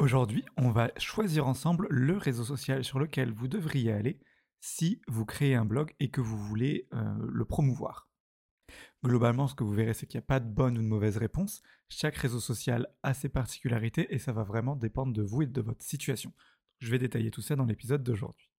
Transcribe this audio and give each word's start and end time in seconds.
Aujourd'hui, 0.00 0.46
on 0.56 0.70
va 0.70 0.92
choisir 0.96 1.46
ensemble 1.46 1.86
le 1.90 2.16
réseau 2.16 2.42
social 2.42 2.82
sur 2.84 2.98
lequel 2.98 3.34
vous 3.34 3.48
devriez 3.48 3.92
aller 3.92 4.18
si 4.58 5.02
vous 5.08 5.26
créez 5.26 5.54
un 5.54 5.66
blog 5.66 5.92
et 6.00 6.08
que 6.08 6.22
vous 6.22 6.38
voulez 6.38 6.88
euh, 6.94 7.14
le 7.28 7.44
promouvoir. 7.44 8.08
Globalement, 9.04 9.46
ce 9.46 9.54
que 9.54 9.62
vous 9.62 9.74
verrez, 9.74 9.92
c'est 9.92 10.06
qu'il 10.06 10.16
n'y 10.16 10.24
a 10.24 10.26
pas 10.26 10.40
de 10.40 10.48
bonne 10.48 10.78
ou 10.78 10.82
de 10.82 10.86
mauvaise 10.86 11.18
réponse. 11.18 11.60
Chaque 11.90 12.16
réseau 12.16 12.40
social 12.40 12.88
a 13.02 13.12
ses 13.12 13.28
particularités 13.28 14.06
et 14.08 14.18
ça 14.18 14.32
va 14.32 14.42
vraiment 14.42 14.74
dépendre 14.74 15.12
de 15.12 15.20
vous 15.20 15.42
et 15.42 15.46
de 15.46 15.60
votre 15.60 15.84
situation. 15.84 16.32
Je 16.78 16.90
vais 16.90 16.98
détailler 16.98 17.30
tout 17.30 17.42
ça 17.42 17.54
dans 17.54 17.66
l'épisode 17.66 18.02
d'aujourd'hui. 18.02 18.50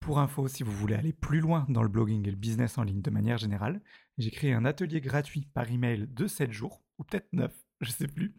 Pour 0.00 0.18
info, 0.18 0.48
si 0.48 0.64
vous 0.64 0.72
voulez 0.72 0.96
aller 0.96 1.14
plus 1.14 1.40
loin 1.40 1.64
dans 1.70 1.82
le 1.82 1.88
blogging 1.88 2.28
et 2.28 2.30
le 2.30 2.36
business 2.36 2.76
en 2.76 2.82
ligne 2.82 3.00
de 3.00 3.10
manière 3.10 3.38
générale, 3.38 3.80
j'ai 4.18 4.30
créé 4.30 4.52
un 4.52 4.66
atelier 4.66 5.00
gratuit 5.00 5.48
par 5.54 5.70
email 5.70 6.08
de 6.08 6.26
7 6.26 6.52
jours, 6.52 6.84
ou 6.98 7.04
peut-être 7.04 7.32
9, 7.32 7.50
je 7.82 7.90
sais 7.90 8.08
plus. 8.08 8.34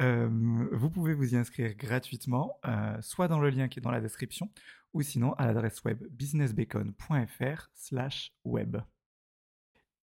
Euh, 0.00 0.28
vous 0.72 0.90
pouvez 0.90 1.14
vous 1.14 1.34
y 1.34 1.36
inscrire 1.36 1.74
gratuitement, 1.74 2.58
euh, 2.66 2.96
soit 3.00 3.28
dans 3.28 3.40
le 3.40 3.50
lien 3.50 3.68
qui 3.68 3.78
est 3.78 3.82
dans 3.82 3.90
la 3.90 4.00
description, 4.00 4.50
ou 4.92 5.02
sinon 5.02 5.32
à 5.34 5.46
l'adresse 5.46 5.82
web 5.84 6.02
businessbacon.fr/web. 6.10 8.76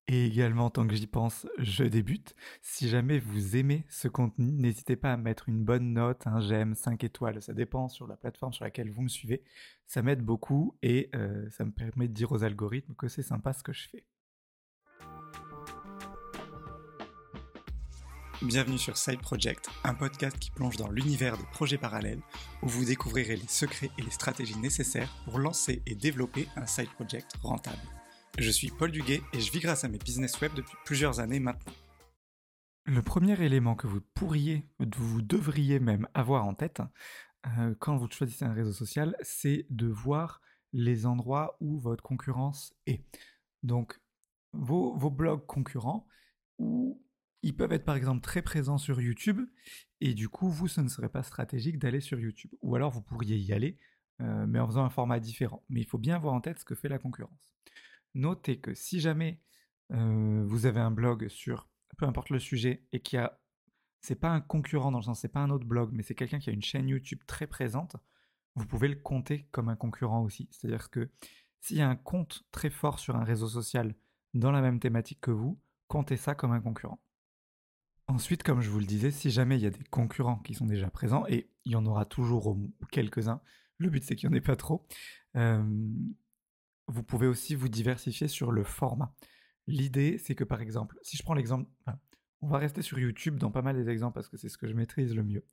Et 0.07 0.27
également, 0.27 0.69
tant 0.69 0.87
que 0.87 0.95
j'y 0.95 1.07
pense, 1.07 1.47
je 1.57 1.83
débute. 1.83 2.35
Si 2.61 2.89
jamais 2.89 3.17
vous 3.17 3.55
aimez 3.55 3.85
ce 3.89 4.07
contenu, 4.07 4.51
n'hésitez 4.51 4.95
pas 4.95 5.13
à 5.13 5.17
mettre 5.17 5.49
une 5.49 5.63
bonne 5.63 5.93
note, 5.93 6.27
un 6.27 6.39
j'aime, 6.41 6.75
5 6.75 7.03
étoiles. 7.03 7.41
Ça 7.41 7.53
dépend 7.53 7.89
sur 7.89 8.05
la 8.05 8.15
plateforme 8.15 8.53
sur 8.53 8.65
laquelle 8.65 8.91
vous 8.91 9.01
me 9.01 9.07
suivez. 9.07 9.43
Ça 9.87 10.03
m'aide 10.03 10.21
beaucoup 10.21 10.77
et 10.83 11.09
euh, 11.15 11.49
ça 11.49 11.65
me 11.65 11.71
permet 11.71 12.07
de 12.07 12.13
dire 12.13 12.31
aux 12.31 12.43
algorithmes 12.43 12.93
que 12.93 13.07
c'est 13.07 13.23
sympa 13.23 13.53
ce 13.53 13.63
que 13.63 13.73
je 13.73 13.89
fais. 13.89 14.05
Bienvenue 18.41 18.77
sur 18.77 18.97
Side 18.97 19.21
Project, 19.21 19.69
un 19.83 19.93
podcast 19.93 20.37
qui 20.37 20.51
plonge 20.51 20.75
dans 20.75 20.89
l'univers 20.89 21.37
des 21.37 21.45
projets 21.51 21.77
parallèles, 21.77 22.21
où 22.61 22.67
vous 22.67 22.85
découvrirez 22.85 23.37
les 23.37 23.47
secrets 23.47 23.89
et 23.97 24.01
les 24.01 24.11
stratégies 24.11 24.57
nécessaires 24.57 25.09
pour 25.23 25.39
lancer 25.39 25.81
et 25.85 25.95
développer 25.95 26.47
un 26.55 26.65
side 26.65 26.89
project 26.89 27.31
rentable. 27.41 27.81
Je 28.37 28.51
suis 28.51 28.71
Paul 28.71 28.91
Duguet 28.91 29.21
et 29.33 29.39
je 29.39 29.51
vis 29.51 29.61
grâce 29.61 29.85
à 29.85 29.87
mes 29.87 29.97
business 29.97 30.39
web 30.41 30.53
depuis 30.53 30.75
plusieurs 30.83 31.21
années 31.21 31.39
maintenant. 31.39 31.73
Le 32.85 33.01
premier 33.01 33.41
élément 33.41 33.75
que 33.75 33.87
vous 33.87 34.01
pourriez, 34.13 34.67
vous 34.79 35.21
devriez 35.21 35.79
même 35.79 36.07
avoir 36.13 36.45
en 36.45 36.53
tête 36.53 36.81
euh, 37.57 37.73
quand 37.79 37.95
vous 37.95 38.09
choisissez 38.09 38.45
un 38.45 38.53
réseau 38.53 38.73
social, 38.73 39.15
c'est 39.21 39.65
de 39.69 39.87
voir 39.87 40.41
les 40.73 41.05
endroits 41.05 41.57
où 41.61 41.79
votre 41.79 42.03
concurrence 42.03 42.73
est. 42.85 43.03
Donc, 43.63 43.99
vos, 44.51 45.09
blogs 45.09 45.45
concurrents, 45.45 46.07
où 46.57 47.01
ils 47.45 47.55
peuvent 47.55 47.71
être 47.73 47.85
par 47.85 47.95
exemple 47.95 48.21
très 48.21 48.41
présents 48.41 48.79
sur 48.79 48.99
YouTube, 48.99 49.39
et 50.01 50.15
du 50.15 50.29
coup, 50.29 50.49
vous, 50.49 50.67
ce 50.67 50.81
ne 50.81 50.89
serait 50.89 51.09
pas 51.09 51.21
stratégique 51.21 51.77
d'aller 51.77 52.01
sur 52.01 52.19
YouTube. 52.19 52.51
Ou 52.63 52.75
alors, 52.75 52.89
vous 52.89 53.03
pourriez 53.03 53.37
y 53.37 53.53
aller, 53.53 53.77
euh, 54.21 54.47
mais 54.47 54.59
en 54.59 54.65
faisant 54.65 54.83
un 54.83 54.89
format 54.89 55.19
différent. 55.19 55.63
Mais 55.69 55.81
il 55.81 55.85
faut 55.85 55.99
bien 55.99 56.15
avoir 56.15 56.33
en 56.33 56.41
tête 56.41 56.57
ce 56.57 56.65
que 56.65 56.73
fait 56.73 56.89
la 56.89 56.97
concurrence. 56.97 57.55
Notez 58.15 58.59
que 58.59 58.73
si 58.73 58.99
jamais 58.99 59.41
euh, 59.91 60.43
vous 60.47 60.65
avez 60.65 60.79
un 60.79 60.89
blog 60.89 61.27
sur 61.27 61.69
peu 61.97 62.07
importe 62.07 62.31
le 62.31 62.39
sujet 62.39 62.83
et 62.91 62.99
qui 62.99 63.15
a 63.15 63.39
c'est 64.01 64.19
pas 64.19 64.29
un 64.29 64.41
concurrent 64.41 64.91
dans 64.91 64.97
le 64.97 65.03
sens 65.03 65.19
c'est 65.21 65.29
pas 65.29 65.39
un 65.39 65.49
autre 65.49 65.65
blog 65.65 65.91
mais 65.93 66.01
c'est 66.03 66.15
quelqu'un 66.15 66.39
qui 66.39 66.49
a 66.49 66.53
une 66.53 66.63
chaîne 66.63 66.89
YouTube 66.89 67.19
très 67.27 67.47
présente 67.47 67.95
vous 68.55 68.65
pouvez 68.65 68.87
le 68.87 68.95
compter 68.95 69.47
comme 69.51 69.69
un 69.69 69.75
concurrent 69.75 70.23
aussi 70.23 70.49
c'est 70.51 70.67
à 70.67 70.71
dire 70.71 70.89
que 70.89 71.09
s'il 71.61 71.77
y 71.77 71.81
a 71.81 71.87
un 71.87 71.95
compte 71.95 72.43
très 72.51 72.69
fort 72.69 72.99
sur 72.99 73.15
un 73.15 73.23
réseau 73.23 73.47
social 73.47 73.95
dans 74.33 74.51
la 74.51 74.61
même 74.61 74.79
thématique 74.79 75.21
que 75.21 75.31
vous 75.31 75.59
comptez 75.87 76.17
ça 76.17 76.35
comme 76.35 76.51
un 76.51 76.59
concurrent 76.59 76.99
Ensuite, 78.07 78.43
comme 78.43 78.61
je 78.61 78.69
vous 78.69 78.79
le 78.79 78.85
disais, 78.85 79.11
si 79.11 79.31
jamais 79.31 79.57
il 79.57 79.63
y 79.63 79.65
a 79.65 79.71
des 79.71 79.83
concurrents 79.85 80.39
qui 80.39 80.53
sont 80.53 80.65
déjà 80.65 80.89
présents, 80.89 81.25
et 81.27 81.49
il 81.65 81.71
y 81.71 81.75
en 81.75 81.85
aura 81.85 82.05
toujours 82.05 82.57
quelques-uns, 82.91 83.41
le 83.77 83.89
but 83.89 84.03
c'est 84.03 84.15
qu'il 84.15 84.29
n'y 84.29 84.35
en 84.35 84.37
ait 84.37 84.41
pas 84.41 84.55
trop, 84.55 84.87
vous 85.33 87.03
pouvez 87.03 87.27
aussi 87.27 87.55
vous 87.55 87.67
diversifier 87.67 88.27
sur 88.27 88.51
le 88.51 88.63
format. 88.63 89.15
L'idée, 89.67 90.19
c'est 90.19 90.35
que 90.35 90.43
par 90.43 90.61
exemple, 90.61 90.97
si 91.01 91.17
je 91.17 91.23
prends 91.23 91.33
l'exemple, 91.33 91.69
on 92.41 92.47
va 92.47 92.59
rester 92.59 92.83
sur 92.83 92.99
YouTube 92.99 93.39
dans 93.39 93.49
pas 93.49 93.63
mal 93.63 93.75
des 93.75 93.89
exemples 93.89 94.13
parce 94.13 94.29
que 94.29 94.37
c'est 94.37 94.49
ce 94.49 94.57
que 94.59 94.67
je 94.67 94.73
maîtrise 94.73 95.15
le 95.15 95.23
mieux. 95.23 95.43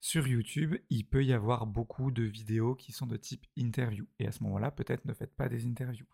Sur 0.00 0.26
YouTube, 0.26 0.76
il 0.88 1.06
peut 1.06 1.22
y 1.22 1.34
avoir 1.34 1.66
beaucoup 1.66 2.10
de 2.10 2.22
vidéos 2.22 2.74
qui 2.74 2.92
sont 2.92 3.06
de 3.06 3.18
type 3.18 3.44
interview. 3.56 4.06
Et 4.18 4.26
à 4.26 4.32
ce 4.32 4.42
moment-là, 4.44 4.70
peut-être 4.70 5.04
ne 5.04 5.12
faites 5.12 5.36
pas 5.36 5.50
des 5.50 5.66
interviews. 5.66 6.06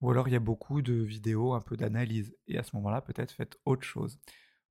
Ou 0.00 0.10
alors 0.10 0.28
il 0.28 0.32
y 0.32 0.36
a 0.36 0.40
beaucoup 0.40 0.80
de 0.80 0.94
vidéos 0.94 1.52
un 1.52 1.60
peu 1.60 1.76
d'analyse. 1.76 2.34
Et 2.48 2.56
à 2.56 2.62
ce 2.62 2.74
moment-là, 2.76 3.02
peut-être 3.02 3.32
faites 3.32 3.58
autre 3.66 3.84
chose. 3.84 4.18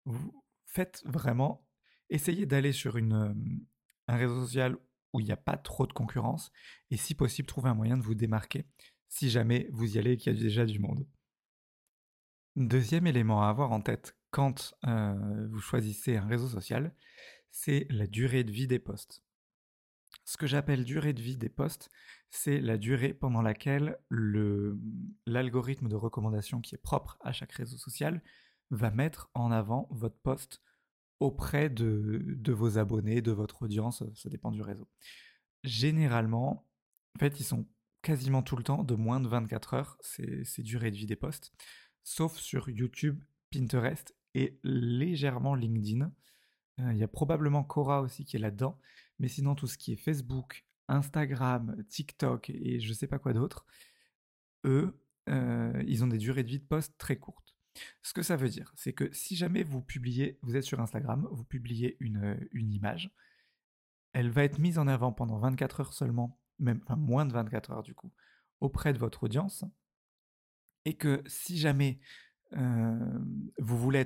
Vous, 0.05 0.42
faites 0.73 1.03
vraiment, 1.05 1.65
essayez 2.09 2.45
d'aller 2.45 2.71
sur 2.71 2.97
une, 2.97 3.63
un 4.07 4.15
réseau 4.15 4.41
social 4.41 4.75
où 5.13 5.19
il 5.19 5.25
n'y 5.25 5.31
a 5.31 5.37
pas 5.37 5.57
trop 5.57 5.85
de 5.85 5.93
concurrence 5.93 6.51
et 6.89 6.97
si 6.97 7.13
possible, 7.13 7.47
trouvez 7.47 7.69
un 7.69 7.75
moyen 7.75 7.97
de 7.97 8.03
vous 8.03 8.15
démarquer 8.15 8.65
si 9.07 9.29
jamais 9.29 9.69
vous 9.71 9.95
y 9.95 9.99
allez 9.99 10.13
et 10.13 10.17
qu'il 10.17 10.33
y 10.33 10.35
a 10.35 10.39
déjà 10.39 10.65
du 10.65 10.79
monde. 10.79 11.07
Deuxième 12.55 13.05
élément 13.05 13.43
à 13.43 13.49
avoir 13.49 13.71
en 13.71 13.81
tête 13.81 14.17
quand 14.31 14.73
vous 14.83 15.59
choisissez 15.59 16.17
un 16.17 16.25
réseau 16.25 16.47
social, 16.47 16.95
c'est 17.51 17.85
la 17.91 18.07
durée 18.07 18.43
de 18.43 18.51
vie 18.51 18.67
des 18.67 18.79
posts. 18.79 19.23
Ce 20.25 20.37
que 20.37 20.47
j'appelle 20.47 20.83
durée 20.85 21.13
de 21.13 21.21
vie 21.21 21.37
des 21.37 21.49
posts, 21.49 21.89
c'est 22.31 22.59
la 22.59 22.77
durée 22.77 23.13
pendant 23.13 23.43
laquelle 23.43 23.99
l'algorithme 25.27 25.87
de 25.87 25.95
recommandation 25.95 26.61
qui 26.61 26.73
est 26.73 26.79
propre 26.81 27.17
à 27.21 27.31
chaque 27.31 27.51
réseau 27.51 27.77
social 27.77 28.23
va 28.69 28.91
mettre 28.91 29.29
en 29.33 29.51
avant 29.51 29.87
votre 29.91 30.17
poste 30.17 30.61
auprès 31.19 31.69
de, 31.69 32.51
vos 32.51 32.77
abonnés, 32.77 33.21
de 33.21 33.31
votre 33.31 33.63
audience, 33.63 34.03
ça 34.15 34.29
dépend 34.29 34.51
du 34.51 34.61
réseau. 34.61 34.89
Généralement, 35.63 36.67
en 37.15 37.19
fait, 37.19 37.39
ils 37.39 37.45
sont 37.45 37.67
quasiment 38.01 38.43
tout 38.43 38.57
le 38.57 38.63
temps 38.63 38.83
de 38.83 38.95
moins 38.95 39.21
de 39.21 39.27
24 39.27 39.73
heures, 39.73 39.97
c'est 40.01 40.61
durée 40.61 40.91
de 40.91 40.97
vie 40.97 41.05
des 41.05 41.15
posts, 41.15 41.53
sauf 42.03 42.37
sur 42.37 42.69
YouTube, 42.69 43.23
Pinterest 43.51 44.15
et 44.33 44.59
légèrement 44.63 45.55
LinkedIn. 45.55 46.11
Euh, 46.79 46.91
il 46.91 46.97
y 46.97 47.03
a 47.03 47.07
probablement 47.07 47.63
Cora 47.63 48.01
aussi 48.01 48.25
qui 48.25 48.35
est 48.35 48.39
là-dedans, 48.39 48.79
mais 49.19 49.27
sinon 49.27 49.55
tout 49.55 49.67
ce 49.67 49.77
qui 49.77 49.93
est 49.93 49.97
Facebook, 49.97 50.65
Instagram, 50.87 51.83
TikTok 51.87 52.49
et 52.49 52.79
je 52.79 52.93
sais 52.93 53.07
pas 53.07 53.19
quoi 53.19 53.33
d'autre, 53.33 53.65
eux, 54.65 54.99
euh, 55.29 55.83
ils 55.87 56.03
ont 56.03 56.07
des 56.07 56.17
durées 56.17 56.43
de 56.43 56.49
vie 56.49 56.59
de 56.59 56.65
posts 56.65 56.97
très 56.97 57.17
courtes. 57.17 57.52
Ce 58.01 58.13
que 58.13 58.21
ça 58.21 58.35
veut 58.35 58.49
dire, 58.49 58.71
c'est 58.75 58.93
que 58.93 59.11
si 59.13 59.35
jamais 59.35 59.63
vous 59.63 59.81
publiez, 59.81 60.37
vous 60.41 60.55
êtes 60.55 60.63
sur 60.63 60.79
Instagram, 60.79 61.27
vous 61.31 61.43
publiez 61.43 61.97
une, 61.99 62.23
euh, 62.23 62.49
image, 62.53 63.11
elle 64.13 64.29
va 64.29 64.43
être 64.43 64.59
mise 64.59 64.77
en 64.77 64.87
avant 64.87 65.11
pendant 65.11 65.39
24 65.39 65.81
heures 65.81 65.93
seulement, 65.93 66.39
même 66.59 66.81
enfin 66.83 66.95
moins 66.95 67.25
de 67.25 67.33
24 67.33 67.71
heures 67.71 67.83
du 67.83 67.95
coup, 67.95 68.11
auprès 68.59 68.93
de 68.93 68.99
votre 68.99 69.23
audience, 69.23 69.65
et 70.85 70.95
que 70.95 71.23
si 71.25 71.57
jamais 71.57 71.99
vous 72.51 73.79
voulez 73.79 74.05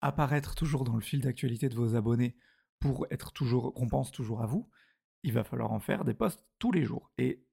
apparaître 0.00 0.56
toujours 0.56 0.82
dans 0.82 0.96
le 0.96 1.00
fil 1.00 1.20
d'actualité 1.20 1.68
de 1.68 1.76
vos 1.76 1.94
abonnés 1.94 2.36
pour 2.80 3.06
être 3.10 3.32
toujours, 3.32 3.72
qu'on 3.74 3.86
pense 3.86 4.10
toujours 4.10 4.42
à 4.42 4.46
vous, 4.46 4.68
il 5.22 5.32
va 5.32 5.44
falloir 5.44 5.72
en 5.72 5.80
faire 5.80 6.04
des 6.04 6.14
posts 6.14 6.44
tous 6.58 6.72
les 6.72 6.84
jours. 6.84 7.12
Et 7.18 7.44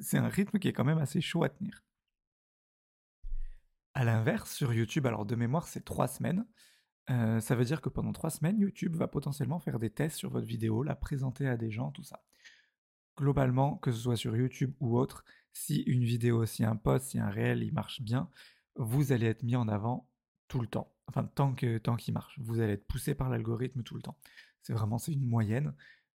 c'est 0.00 0.18
un 0.18 0.28
rythme 0.28 0.58
qui 0.58 0.68
est 0.68 0.72
quand 0.72 0.84
même 0.84 0.98
assez 0.98 1.20
chaud 1.20 1.42
à 1.42 1.48
tenir. 1.48 1.82
À 3.94 4.04
l'inverse, 4.04 4.52
sur 4.52 4.72
YouTube, 4.72 5.06
alors 5.06 5.24
de 5.24 5.36
mémoire, 5.36 5.68
c'est 5.68 5.84
trois 5.84 6.08
semaines. 6.08 6.44
Euh, 7.10 7.40
ça 7.40 7.54
veut 7.54 7.64
dire 7.64 7.80
que 7.80 7.88
pendant 7.88 8.12
trois 8.12 8.30
semaines, 8.30 8.58
YouTube 8.58 8.96
va 8.96 9.06
potentiellement 9.06 9.60
faire 9.60 9.78
des 9.78 9.90
tests 9.90 10.16
sur 10.16 10.30
votre 10.30 10.46
vidéo, 10.46 10.82
la 10.82 10.96
présenter 10.96 11.46
à 11.46 11.56
des 11.56 11.70
gens, 11.70 11.92
tout 11.92 12.02
ça. 12.02 12.24
Globalement, 13.16 13.76
que 13.76 13.92
ce 13.92 13.98
soit 13.98 14.16
sur 14.16 14.36
YouTube 14.36 14.74
ou 14.80 14.98
autre, 14.98 15.24
si 15.52 15.82
une 15.82 16.02
vidéo, 16.02 16.44
si 16.44 16.64
un 16.64 16.74
post, 16.74 17.10
si 17.10 17.18
un 17.20 17.30
réel, 17.30 17.62
il 17.62 17.72
marche 17.72 18.02
bien, 18.02 18.28
vous 18.74 19.12
allez 19.12 19.26
être 19.26 19.44
mis 19.44 19.54
en 19.54 19.68
avant 19.68 20.08
tout 20.48 20.60
le 20.60 20.66
temps. 20.66 20.92
Enfin, 21.06 21.24
tant 21.24 21.54
que 21.54 21.78
tant 21.78 21.96
qu'il 21.96 22.14
marche. 22.14 22.38
Vous 22.40 22.60
allez 22.60 22.72
être 22.72 22.86
poussé 22.86 23.14
par 23.14 23.28
l'algorithme 23.28 23.82
tout 23.84 23.94
le 23.94 24.02
temps. 24.02 24.18
C'est 24.62 24.72
vraiment 24.72 24.98
c'est 24.98 25.12
une 25.12 25.26
moyenne, 25.26 25.74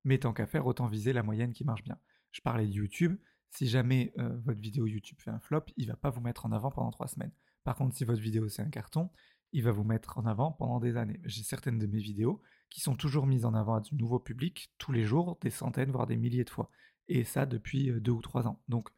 mais 0.04 0.18
tant 0.18 0.32
qu'à 0.32 0.46
faire, 0.46 0.66
autant 0.66 0.86
viser 0.86 1.12
la 1.12 1.24
moyenne 1.24 1.52
qui 1.52 1.64
marche 1.64 1.82
bien. 1.82 1.98
Je 2.30 2.40
parlais 2.40 2.66
de 2.66 2.72
YouTube. 2.72 3.16
Si 3.50 3.66
jamais 3.66 4.12
euh, 4.18 4.36
votre 4.44 4.60
vidéo 4.60 4.86
YouTube 4.86 5.18
fait 5.20 5.30
un 5.30 5.40
flop, 5.40 5.64
il 5.76 5.88
va 5.88 5.96
pas 5.96 6.10
vous 6.10 6.20
mettre 6.20 6.46
en 6.46 6.52
avant 6.52 6.70
pendant 6.70 6.90
trois 6.90 7.08
semaines. 7.08 7.32
Par 7.64 7.76
contre, 7.76 7.96
si 7.96 8.04
votre 8.04 8.20
vidéo 8.20 8.48
c'est 8.48 8.62
un 8.62 8.70
carton, 8.70 9.10
il 9.52 9.62
va 9.62 9.72
vous 9.72 9.84
mettre 9.84 10.18
en 10.18 10.26
avant 10.26 10.52
pendant 10.52 10.80
des 10.80 10.96
années. 10.96 11.20
J'ai 11.24 11.42
certaines 11.42 11.78
de 11.78 11.86
mes 11.86 12.00
vidéos 12.00 12.42
qui 12.70 12.80
sont 12.80 12.96
toujours 12.96 13.26
mises 13.26 13.44
en 13.44 13.54
avant 13.54 13.76
à 13.76 13.80
du 13.80 13.94
nouveau 13.94 14.18
public 14.18 14.72
tous 14.78 14.92
les 14.92 15.04
jours, 15.04 15.38
des 15.40 15.50
centaines, 15.50 15.92
voire 15.92 16.06
des 16.06 16.16
milliers 16.16 16.44
de 16.44 16.50
fois. 16.50 16.70
Et 17.08 17.24
ça 17.24 17.46
depuis 17.46 17.90
euh, 17.90 18.00
deux 18.00 18.12
ou 18.12 18.20
trois 18.20 18.46
ans. 18.46 18.62
Donc, 18.68 18.88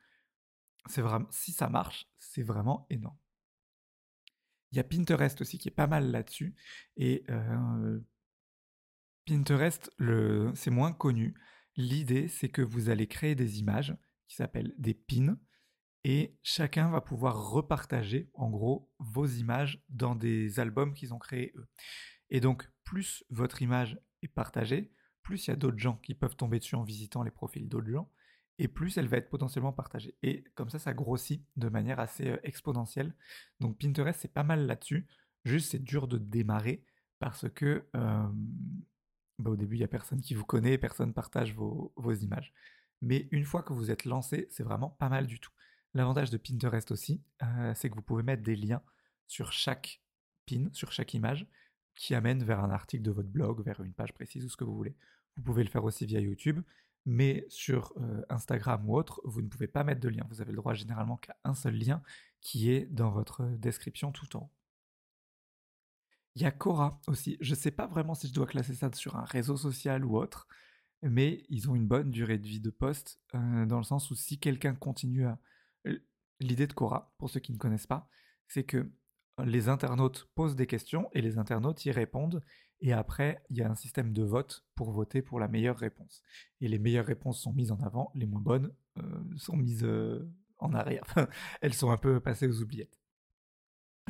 c'est 0.89 1.03
vraiment, 1.03 1.27
si 1.31 1.53
ça 1.53 1.69
marche, 1.69 2.09
c'est 2.19 2.43
vraiment 2.43 2.87
énorme. 2.91 3.19
Il 4.73 4.77
y 4.77 4.81
a 4.81 4.85
Pinterest 4.85 5.41
aussi 5.41 5.59
qui 5.59 5.69
est 5.69 5.73
pas 5.73 5.87
mal 5.87 6.11
là-dessus. 6.11 6.55
Et 6.97 7.25
euh, 7.29 8.01
Pinterest, 9.27 9.91
c'est 10.55 10.71
moins 10.71 10.93
connu. 10.93 11.35
L'idée, 11.77 12.29
c'est 12.29 12.49
que 12.49 12.63
vous 12.63 12.89
allez 12.89 13.07
créer 13.07 13.35
des 13.35 13.59
images 13.59 13.97
qui 14.29 14.37
s'appellent 14.37 14.75
des 14.79 14.95
pins 14.95 15.39
et 16.09 16.39
chacun 16.41 16.89
va 16.89 17.01
pouvoir 17.01 17.51
repartager 17.51 18.31
en 18.35 18.49
gros 18.49 18.89
vos 19.01 19.27
images 19.27 19.83
dans 19.89 20.15
des 20.15 20.61
albums 20.61 20.95
qu'ils 20.95 21.13
ont 21.13 21.19
créés 21.19 21.53
eux. 21.57 21.67
Et 22.31 22.39
donc 22.39 22.71
plus 22.85 23.25
votre 23.29 23.61
image 23.61 23.99
est 24.23 24.29
partagée, 24.29 24.93
plus 25.23 25.45
il 25.45 25.51
y 25.51 25.53
a 25.53 25.57
d'autres 25.57 25.81
gens 25.81 25.97
qui 25.97 26.15
peuvent 26.15 26.37
tomber 26.37 26.61
dessus 26.61 26.77
en 26.77 26.85
visitant 26.85 27.25
les 27.25 27.33
profils 27.33 27.69
d'autres 27.69 27.91
gens, 27.91 28.09
et 28.61 28.69
plus 28.69 28.97
elle 28.99 29.09
va 29.09 29.17
être 29.17 29.29
potentiellement 29.29 29.73
partagée. 29.73 30.17
Et 30.23 30.45
comme 30.55 30.71
ça, 30.71 30.79
ça 30.79 30.95
grossit 30.95 31.45
de 31.57 31.69
manière 31.69 31.99
assez 31.99 32.29
euh, 32.29 32.39
exponentielle. 32.45 33.13
Donc 33.59 33.77
Pinterest, 33.77 34.21
c'est 34.21 34.33
pas 34.33 34.45
mal 34.45 34.65
là-dessus. 34.65 35.09
Juste, 35.45 35.73
c'est 35.73 35.83
dur 35.83 36.07
de 36.07 36.19
démarrer 36.19 36.85
parce 37.19 37.49
que 37.51 37.85
bah, 37.93 39.51
au 39.51 39.57
début, 39.57 39.75
il 39.75 39.81
n'y 39.81 39.85
a 39.85 39.89
personne 39.89 40.21
qui 40.21 40.35
vous 40.35 40.45
connaît, 40.45 40.79
personne 40.79 41.13
partage 41.13 41.53
vos, 41.53 41.93
images. 42.13 42.53
Mais 43.03 43.27
une 43.33 43.45
fois 43.45 43.65
que 43.65 43.73
vous 43.73 43.91
êtes 43.91 44.05
lancé, 44.05 44.47
c'est 44.51 44.63
vraiment 44.63 44.91
pas 44.91 45.09
mal 45.09 45.27
du 45.27 45.41
tout. 45.41 45.51
L'avantage 45.97 46.29
de 46.29 46.37
Pinterest 46.37 46.91
aussi, 46.91 47.23
euh, 47.43 47.73
c'est 47.75 47.89
que 47.89 47.95
vous 47.95 48.03
pouvez 48.03 48.23
mettre 48.23 48.43
des 48.43 48.55
liens 48.55 48.83
sur 49.27 49.51
chaque 49.51 50.03
pin, 50.45 50.69
sur 50.75 50.93
chaque 50.93 51.15
image, 51.15 51.47
qui 51.95 52.15
amène 52.15 52.45
vers 52.45 52.63
un 52.63 52.71
article 52.71 53.03
de 53.03 53.11
votre 53.11 53.31
blog, 53.31 53.65
vers 53.65 53.81
une 53.81 53.95
page 53.95 54.13
précise 54.13 54.45
ou 54.45 54.51
ce 54.51 54.59
que 54.59 54.65
vous 54.65 54.77
voulez. 54.77 54.95
Vous 55.39 55.43
pouvez 55.43 55.65
le 55.65 55.71
faire 55.71 55.85
aussi 55.85 56.05
via 56.05 56.21
YouTube, 56.21 56.61
mais 57.07 57.47
sur 57.49 57.95
euh, 57.97 58.21
Instagram 58.29 58.87
ou 58.87 58.95
autre, 58.95 59.23
vous 59.25 59.41
ne 59.41 59.49
pouvez 59.49 59.69
pas 59.69 59.85
mettre 59.85 60.03
de 60.03 60.11
lien. 60.11 60.27
Vous 60.29 60.43
avez 60.43 60.51
le 60.51 60.59
droit 60.59 60.75
généralement 60.75 61.17
qu'à 61.17 61.35
un 61.45 61.55
seul 61.55 61.75
lien 61.75 62.03
qui 62.43 62.71
est 62.71 62.85
dans 62.85 63.11
votre 63.11 63.47
description 63.57 64.13
tout 64.13 64.37
en 64.37 64.41
haut. 64.41 64.51
Il 66.35 66.43
y 66.43 66.45
a 66.45 66.51
Cora 66.51 67.01
aussi. 67.07 67.39
Je 67.41 67.55
ne 67.55 67.59
sais 67.59 67.71
pas 67.71 67.87
vraiment 67.87 68.15
si 68.15 68.29
je 68.29 68.35
dois 68.35 68.45
classer 68.45 68.75
ça 68.75 68.93
sur 68.93 69.17
un 69.17 69.25
réseau 69.25 69.57
social 69.57 70.05
ou 70.05 70.19
autre, 70.19 70.47
mais 71.01 71.47
ils 71.49 71.71
ont 71.71 71.75
une 71.75 71.87
bonne 71.87 72.11
durée 72.11 72.37
de 72.37 72.47
vie 72.47 72.61
de 72.61 72.69
poste, 72.69 73.19
euh, 73.35 73.65
dans 73.65 73.79
le 73.79 73.85
sens 73.85 74.11
où 74.11 74.15
si 74.15 74.39
quelqu'un 74.39 74.75
continue 74.75 75.25
à... 75.25 75.39
Euh, 76.43 76.47
l'idée 76.47 76.67
de 76.67 76.73
Cora, 76.73 77.15
pour 77.19 77.31
ceux 77.31 77.41
qui 77.41 77.53
ne 77.53 77.59
connaissent 77.59 77.87
pas, 77.87 78.09
c'est 78.49 78.65
que 78.65 78.91
les 79.45 79.69
internautes 79.69 80.29
posent 80.35 80.57
des 80.57 80.67
questions 80.67 81.11
et 81.13 81.21
les 81.21 81.39
internautes 81.39 81.85
y 81.85 81.91
répondent. 81.91 82.43
Et 82.81 82.93
après, 82.93 83.43
il 83.51 83.57
y 83.57 83.63
a 83.63 83.71
un 83.71 83.75
système 83.75 84.13
de 84.13 84.23
vote 84.23 84.65
pour 84.75 84.93
voter 84.93 85.23
pour 85.23 85.41
la 85.41 85.49
meilleure 85.49 85.79
réponse. 85.79 86.23
Et 86.61 86.69
les 86.69 86.79
meilleures 86.79 87.07
réponses 87.07 87.41
sont 87.41 87.53
mises 87.53 87.73
en 87.73 87.81
avant, 87.81 88.11
les 88.15 88.27
moins 88.27 88.41
bonnes 88.41 88.75
euh, 88.99 89.25
sont 89.37 89.57
mises 89.57 89.87
en 90.59 90.73
arrière. 90.73 91.05
Elles 91.61 91.75
sont 91.75 91.91
un 91.91 91.97
peu 91.97 92.21
passées 92.21 92.47
aux 92.47 92.63
oubliettes. 92.63 92.99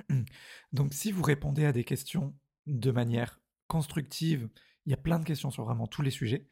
Donc 0.72 0.94
si 0.94 1.12
vous 1.12 1.22
répondez 1.22 1.64
à 1.64 1.72
des 1.72 1.84
questions 1.84 2.34
de 2.66 2.90
manière 2.90 3.40
constructive, 3.68 4.48
il 4.84 4.90
y 4.90 4.94
a 4.94 4.98
plein 4.98 5.18
de 5.18 5.24
questions 5.24 5.50
sur 5.50 5.64
vraiment 5.64 5.86
tous 5.86 6.02
les 6.02 6.10
sujets, 6.10 6.48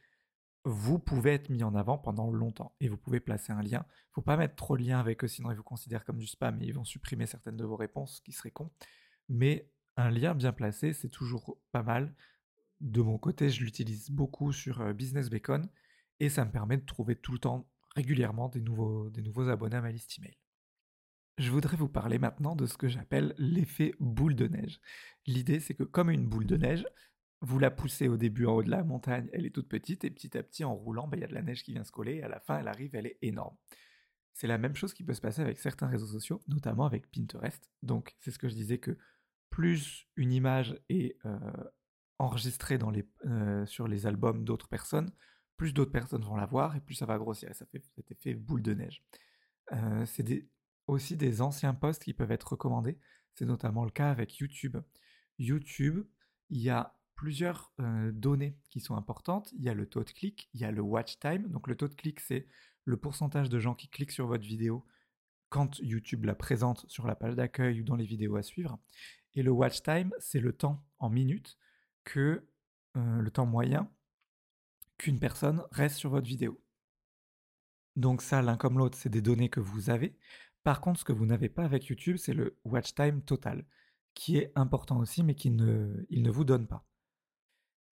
vous 0.65 0.99
pouvez 0.99 1.33
être 1.33 1.51
mis 1.51 1.63
en 1.63 1.75
avant 1.75 1.99
pendant 1.99 2.31
longtemps 2.31 2.75
et 2.81 2.89
vous 2.89 2.97
pouvez 2.97 3.21
placer 3.21 3.53
un 3.53 3.63
lien. 3.63 3.85
Il 3.89 4.11
ne 4.11 4.15
faut 4.15 4.23
pas 4.23 4.37
mettre 4.37 4.57
trop 4.57 4.77
de 4.77 4.83
liens 4.83 4.99
avec 4.99 5.23
eux, 5.23 5.29
sinon 5.29 5.51
ils 5.51 5.57
vous 5.57 5.63
considèrent 5.63 6.05
comme 6.05 6.19
du 6.19 6.27
spam 6.27 6.61
et 6.63 6.67
ils 6.67 6.75
vont 6.75 6.85
supprimer 6.85 7.27
certaines 7.27 7.57
de 7.57 7.65
vos 7.65 7.77
réponses, 7.77 8.17
ce 8.17 8.23
qui 8.23 8.33
serait 8.33 8.51
con. 8.51 8.71
Mais 9.29 9.71
un 9.97 10.11
lien 10.11 10.35
bien 10.35 10.53
placé, 10.53 10.93
c'est 10.95 11.11
toujours 11.11 11.59
pas 11.71 11.83
mal. 11.83 12.15
De 12.81 13.03
mon 13.03 13.19
côté, 13.19 13.51
je 13.51 13.63
l'utilise 13.63 14.11
beaucoup 14.11 14.53
sur 14.53 14.81
euh, 14.81 14.93
Business 14.93 15.31
Bacon 15.31 15.69
et 16.21 16.29
ça 16.29 16.45
me 16.45 16.51
permet 16.51 16.79
de 16.79 16.87
trouver 16.87 17.17
tout 17.17 17.33
le 17.33 17.39
temps 17.39 17.69
régulièrement 17.95 18.49
des 18.49 18.61
nouveaux, 18.61 19.11
des 19.11 19.23
nouveaux 19.23 19.49
abonnés 19.49 19.77
à 19.77 19.83
ma 19.83 19.93
liste 19.93 20.19
email. 20.19 20.37
Je 21.39 21.51
voudrais 21.51 21.77
vous 21.77 21.89
parler 21.89 22.19
maintenant 22.19 22.57
de 22.57 22.67
ce 22.67 22.77
que 22.77 22.89
j'appelle 22.89 23.35
l'effet 23.39 23.95
boule 23.99 24.37
de 24.37 24.47
neige. 24.47 24.81
L'idée, 25.27 25.61
c'est 25.61 25.75
que 25.75 25.83
comme 25.83 26.11
une 26.11 26.27
boule 26.27 26.47
de 26.47 26.57
neige, 26.57 26.87
vous 27.45 27.59
la 27.59 27.71
poussez 27.71 28.09
au 28.09 28.17
début 28.17 28.47
en 28.47 28.55
haut 28.55 28.63
de 28.63 28.71
la 28.71 28.83
montagne, 28.83 29.29
elle 29.35 29.45
est 29.45 29.51
toute 29.51 29.69
petite, 29.69 30.05
et 30.05 30.11
petit 30.11 30.37
à 30.39 30.43
petit, 30.43 30.65
en 30.65 30.75
roulant, 30.75 31.07
bah, 31.07 31.19
il 31.19 31.21
y 31.21 31.25
a 31.25 31.27
de 31.27 31.35
la 31.35 31.43
neige 31.43 31.63
qui 31.63 31.73
vient 31.73 31.85
se 31.85 31.93
coller, 31.93 32.17
et 32.17 32.23
à 32.23 32.29
la 32.29 32.41
fin, 32.41 32.59
elle 32.59 32.69
arrive, 32.69 32.95
elle 32.95 33.07
est 33.07 33.19
énorme. 33.21 33.55
C'est 34.33 34.47
la 34.47 34.57
même 34.57 34.75
chose 34.75 34.95
qui 34.95 35.05
peut 35.05 35.13
se 35.13 35.21
passer 35.21 35.43
avec 35.43 35.59
certains 35.59 35.87
réseaux 35.87 36.07
sociaux, 36.07 36.43
notamment 36.49 36.87
avec 36.87 37.11
Pinterest. 37.11 37.71
Donc, 37.83 38.17
c'est 38.19 38.31
ce 38.31 38.39
que 38.39 38.49
je 38.49 38.55
disais 38.55 38.79
que 38.79 38.97
plus 39.51 40.09
une 40.17 40.33
image 40.33 40.81
est 40.89 41.19
euh, 41.27 41.39
enregistrée 42.19 42.79
euh, 43.27 43.67
sur 43.67 43.89
les 43.89 44.07
albums 44.07 44.45
d'autres 44.45 44.69
personnes, 44.69 45.13
plus 45.59 45.75
d'autres 45.75 45.93
personnes 45.93 46.25
vont 46.25 46.37
la 46.37 46.47
voir, 46.47 46.75
et 46.75 46.81
plus 46.81 46.95
ça 46.95 47.05
va 47.05 47.19
grossir, 47.19 47.51
et 47.51 47.55
ça 47.55 47.67
fait 47.67 47.83
cet 47.95 48.11
effet 48.11 48.35
boule 48.35 48.63
de 48.63 48.73
neige. 48.73 49.05
Euh, 49.73 50.07
c'est 50.07 50.49
aussi 50.87 51.17
des 51.19 51.43
anciens 51.43 51.75
posts 51.75 52.05
qui 52.05 52.15
peuvent 52.15 52.33
être 52.33 52.53
recommandés. 52.53 52.99
C'est 53.35 53.45
notamment 53.45 53.85
le 53.85 53.91
cas 53.91 54.11
avec 54.11 54.39
YouTube. 54.39 54.79
YouTube, 55.39 56.07
il 56.49 56.63
y 56.63 56.71
a 56.71 56.97
plusieurs 57.17 57.73
euh, 57.81 58.13
données 58.13 58.59
qui 58.71 58.81
sont 58.81 58.97
importantes. 58.97 59.53
Il 59.57 59.63
y 59.63 59.69
a 59.69 59.75
le 59.75 59.87
taux 59.87 60.05
de 60.05 60.11
clic, 60.11 60.49
il 60.55 60.61
y 60.61 60.65
a 60.65 60.71
le 60.71 60.83
watch 60.83 61.19
time. 61.19 61.49
Donc 61.49 61.69
le 61.69 61.77
taux 61.77 61.89
de 61.89 61.95
clic, 61.95 62.21
c'est 62.21 62.47
le 62.85 62.97
pourcentage 62.97 63.49
de 63.49 63.59
gens 63.59 63.75
qui 63.75 63.89
cliquent 63.89 64.13
sur 64.13 64.27
votre 64.27 64.45
vidéo 64.45 64.85
quand 65.49 65.79
YouTube 65.79 66.25
la 66.25 66.35
présente 66.35 66.85
sur 66.89 67.07
la 67.07 67.15
page 67.15 67.37
d'accueil 67.37 67.81
ou 67.81 67.85
dans 67.85 67.97
les 67.97 68.05
vidéos 68.05 68.37
à 68.37 68.43
suivre. 68.43 68.79
Et 69.35 69.43
le 69.43 69.51
watch 69.51 69.83
time, 69.83 70.13
c'est 70.19 70.41
le 70.41 70.53
temps 70.53 70.85
en 70.99 71.11
minutes 71.11 71.59
que 72.05 72.47
euh, 72.97 73.21
le 73.21 73.31
temps 73.31 73.47
moyen 73.47 73.91
qu'une 74.99 75.19
personne 75.19 75.63
reste 75.71 75.97
sur 75.97 76.11
votre 76.11 76.27
vidéo. 76.27 76.61
Donc 77.97 78.23
ça, 78.23 78.43
l'un 78.43 78.57
comme 78.57 78.79
l'autre, 78.79 78.99
c'est 78.99 79.09
des 79.09 79.23
données 79.23 79.49
que 79.49 79.61
vous 79.61 79.91
avez. 79.91 80.17
Par 80.65 80.81
contre, 80.81 81.01
ce 81.01 81.05
que 81.05 81.13
vous 81.13 81.27
n'avez 81.27 81.49
pas 81.49 81.65
avec 81.65 81.87
YouTube, 81.87 82.17
c'est 82.17 82.35
le 82.35 82.59
watch 82.65 82.95
time 82.95 83.23
total, 83.23 83.65
qui 84.15 84.39
est 84.39 84.53
important 84.55 84.99
aussi, 84.99 85.23
mais 85.23 85.35
qui 85.35 85.51
ne, 85.51 86.05
il 86.09 86.23
ne 86.23 86.31
vous 86.31 86.45
donne 86.45 86.67
pas. 86.67 86.87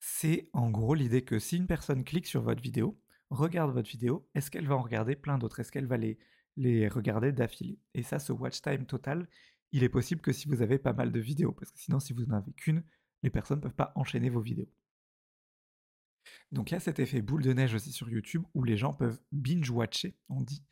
C'est 0.04 0.50
en 0.52 0.68
gros 0.68 0.94
l'idée 0.94 1.22
que 1.22 1.38
si 1.38 1.56
une 1.56 1.68
personne 1.68 2.02
clique 2.02 2.26
sur 2.26 2.42
votre 2.42 2.60
vidéo, 2.60 3.00
regarde 3.30 3.72
votre 3.72 3.88
vidéo, 3.88 4.28
est-ce 4.34 4.50
qu'elle 4.50 4.66
va 4.66 4.74
en 4.74 4.82
regarder 4.82 5.14
plein 5.14 5.38
d'autres? 5.38 5.60
Est-ce 5.60 5.70
qu'elle 5.70 5.86
va 5.86 5.96
les, 5.96 6.18
regarder 6.88 7.30
d'affilée? 7.30 7.78
Et 7.94 8.02
ça, 8.02 8.18
ce 8.18 8.32
watch 8.32 8.60
time 8.62 8.84
total, 8.84 9.28
il 9.70 9.84
est 9.84 9.88
possible 9.88 10.20
que 10.20 10.32
si 10.32 10.48
vous 10.48 10.60
avez 10.60 10.80
pas 10.80 10.92
mal 10.92 11.12
de 11.12 11.20
vidéos, 11.20 11.52
parce 11.52 11.70
que 11.70 11.78
sinon, 11.78 12.00
si 12.00 12.14
vous 12.14 12.24
n'en 12.26 12.38
avez 12.38 12.52
qu'une, 12.52 12.82
les 13.22 13.30
personnes 13.30 13.58
ne 13.58 13.62
peuvent 13.62 13.76
pas 13.76 13.92
enchaîner 13.94 14.28
vos 14.28 14.40
vidéos. 14.40 14.68
Donc 16.50 16.72
il 16.72 16.74
y 16.74 16.76
a 16.76 16.80
cet 16.80 16.98
effet 16.98 17.22
boule 17.22 17.44
de 17.44 17.52
neige 17.52 17.72
aussi 17.72 17.92
sur 17.92 18.10
YouTube 18.10 18.42
où 18.54 18.64
les 18.64 18.76
gens 18.76 18.94
peuvent 18.94 19.20
binge-watcher, 19.30 20.16
on 20.28 20.40
dit, 20.40 20.64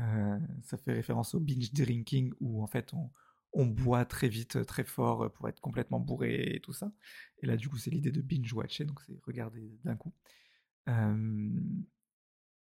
euh, 0.00 0.40
ça 0.62 0.76
fait 0.76 0.92
référence 0.92 1.36
au 1.36 1.40
binge 1.40 1.72
drinking 1.72 2.32
où 2.40 2.64
en 2.64 2.66
fait 2.66 2.92
on, 2.94 3.12
boit 3.54 4.04
très 4.04 4.28
vite, 4.28 4.64
très 4.66 4.84
fort 4.84 5.32
pour 5.32 5.48
être 5.48 5.60
complètement 5.60 6.00
bourré 6.00 6.52
et 6.54 6.60
tout 6.60 6.72
ça. 6.72 6.92
Et 7.42 7.46
là 7.46 7.56
du 7.56 7.68
coup 7.68 7.78
c'est 7.78 7.90
l'idée 7.90 8.12
de 8.12 8.22
binge 8.22 8.52
watcher, 8.52 8.84
donc 8.84 9.00
c'est 9.06 9.18
regarder 9.24 9.78
d'un 9.84 9.96
coup. 9.96 10.14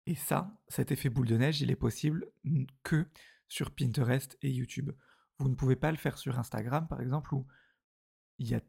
et 0.05 0.15
ça, 0.15 0.57
cet 0.67 0.91
effet 0.91 1.09
boule 1.09 1.27
de 1.27 1.37
neige, 1.37 1.61
il 1.61 1.71
est 1.71 1.75
possible 1.75 2.27
que 2.83 3.05
sur 3.47 3.71
Pinterest 3.71 4.37
et 4.41 4.51
YouTube. 4.51 4.91
Vous 5.39 5.49
ne 5.49 5.55
pouvez 5.55 5.75
pas 5.75 5.91
le 5.91 5.97
faire 5.97 6.17
sur 6.17 6.39
Instagram 6.39 6.87
par 6.87 7.01
exemple 7.01 7.33
où 7.33 7.45
il 8.39 8.49
y 8.49 8.55
a 8.55 8.61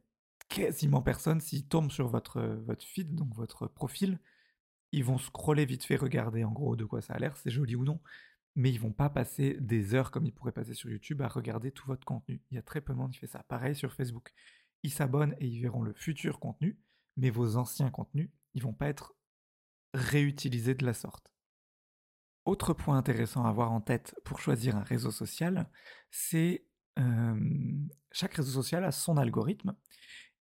quasiment 0.49 1.03
personne 1.03 1.41
s'ils 1.41 1.67
tombent 1.67 1.91
sur 1.91 2.09
votre, 2.09 2.41
votre 2.41 2.85
feed, 2.85 3.15
donc 3.15 3.35
votre 3.35 3.67
profil, 3.67 4.19
ils 4.93 5.05
vont 5.05 5.19
scroller 5.19 5.67
vite 5.67 5.85
fait, 5.85 5.97
regarder 5.97 6.45
en 6.45 6.53
gros 6.53 6.77
de 6.77 6.85
quoi 6.85 7.01
ça 7.03 7.15
a 7.15 7.19
l'air, 7.19 7.37
c'est 7.37 7.51
joli 7.51 7.77
ou 7.77 7.85
non, 7.85 8.01
mais 8.57 8.71
ils 8.71 8.81
vont 8.81 8.93
pas 8.93 9.09
passer 9.09 9.57
des 9.61 9.95
heures 9.95 10.11
comme 10.11 10.27
ils 10.27 10.35
pourraient 10.35 10.53
passer 10.53 10.75
sur 10.75 10.91
YouTube 10.91 11.23
à 11.23 11.29
regarder 11.29 11.71
tout 11.71 11.87
votre 11.87 12.05
contenu. 12.05 12.43
Il 12.51 12.57
y 12.57 12.59
a 12.59 12.63
très 12.63 12.81
peu 12.81 12.93
de 12.93 12.99
monde 12.99 13.13
qui 13.13 13.19
fait 13.19 13.27
ça. 13.27 13.45
Pareil 13.45 13.75
sur 13.75 13.93
Facebook. 13.93 14.33
Ils 14.83 14.93
s'abonnent 14.93 15.37
et 15.39 15.47
ils 15.47 15.61
verront 15.61 15.83
le 15.83 15.93
futur 15.93 16.41
contenu, 16.41 16.79
mais 17.17 17.31
vos 17.31 17.57
anciens 17.57 17.91
contenus, 17.91 18.31
ils 18.55 18.63
vont 18.63 18.73
pas 18.73 18.89
être 18.89 19.15
réutilisés 19.95 20.75
de 20.75 20.85
la 20.85 20.95
sorte. 20.95 21.33
Autre 22.45 22.73
point 22.73 22.97
intéressant 22.97 23.45
à 23.45 23.51
avoir 23.51 23.73
en 23.73 23.81
tête 23.81 24.15
pour 24.25 24.41
choisir 24.41 24.77
un 24.77 24.83
réseau 24.83 25.11
social, 25.11 25.69
c'est 26.11 26.65
chaque 28.11 28.35
réseau 28.35 28.51
social 28.51 28.85
a 28.85 28.91
son 28.91 29.19
algorithme 29.19 29.77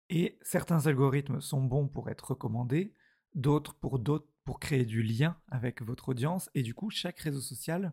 et 0.08 0.38
certains 0.40 0.86
algorithmes 0.86 1.40
sont 1.40 1.62
bons 1.62 1.86
pour 1.86 2.08
être 2.08 2.30
recommandés, 2.30 2.94
d'autres 3.34 3.74
pour 3.74 3.98
d'autres 3.98 4.32
pour 4.46 4.60
créer 4.60 4.86
du 4.86 5.02
lien 5.02 5.36
avec 5.48 5.82
votre 5.82 6.08
audience 6.08 6.48
et 6.54 6.62
du 6.62 6.72
coup 6.72 6.88
chaque 6.88 7.18
réseau 7.18 7.40
social 7.40 7.92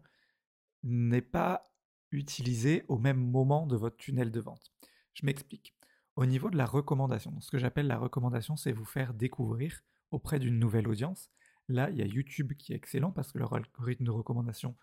n'est 0.83 1.21
pas 1.21 1.73
utilisé 2.11 2.85
au 2.87 2.99
même 2.99 3.17
moment 3.17 3.65
de 3.65 3.75
votre 3.75 3.97
tunnel 3.97 4.31
de 4.31 4.39
vente. 4.39 4.71
Je 5.13 5.25
m'explique. 5.25 5.75
Au 6.15 6.27
niveau 6.27 6.51
de 6.51 6.57
la 6.57 6.67
recommandation, 6.67 7.41
ce 7.41 7.49
que 7.49 7.57
j'appelle 7.57 7.87
la 7.87 7.97
recommandation, 7.97 8.55
c'est 8.55 8.71
vous 8.71 8.85
faire 8.85 9.15
découvrir 9.15 9.81
auprès 10.11 10.37
d'une 10.37 10.59
nouvelle 10.59 10.87
audience. 10.87 11.31
Là, 11.69 11.89
il 11.89 11.97
y 11.97 12.03
a 12.03 12.05
YouTube 12.05 12.53
qui 12.53 12.73
est 12.73 12.75
excellent 12.75 13.11
parce 13.11 13.31
que 13.31 13.39
leur 13.39 13.53
algorithme 13.53 14.03
de 14.03 14.11
recommandation, 14.11 14.75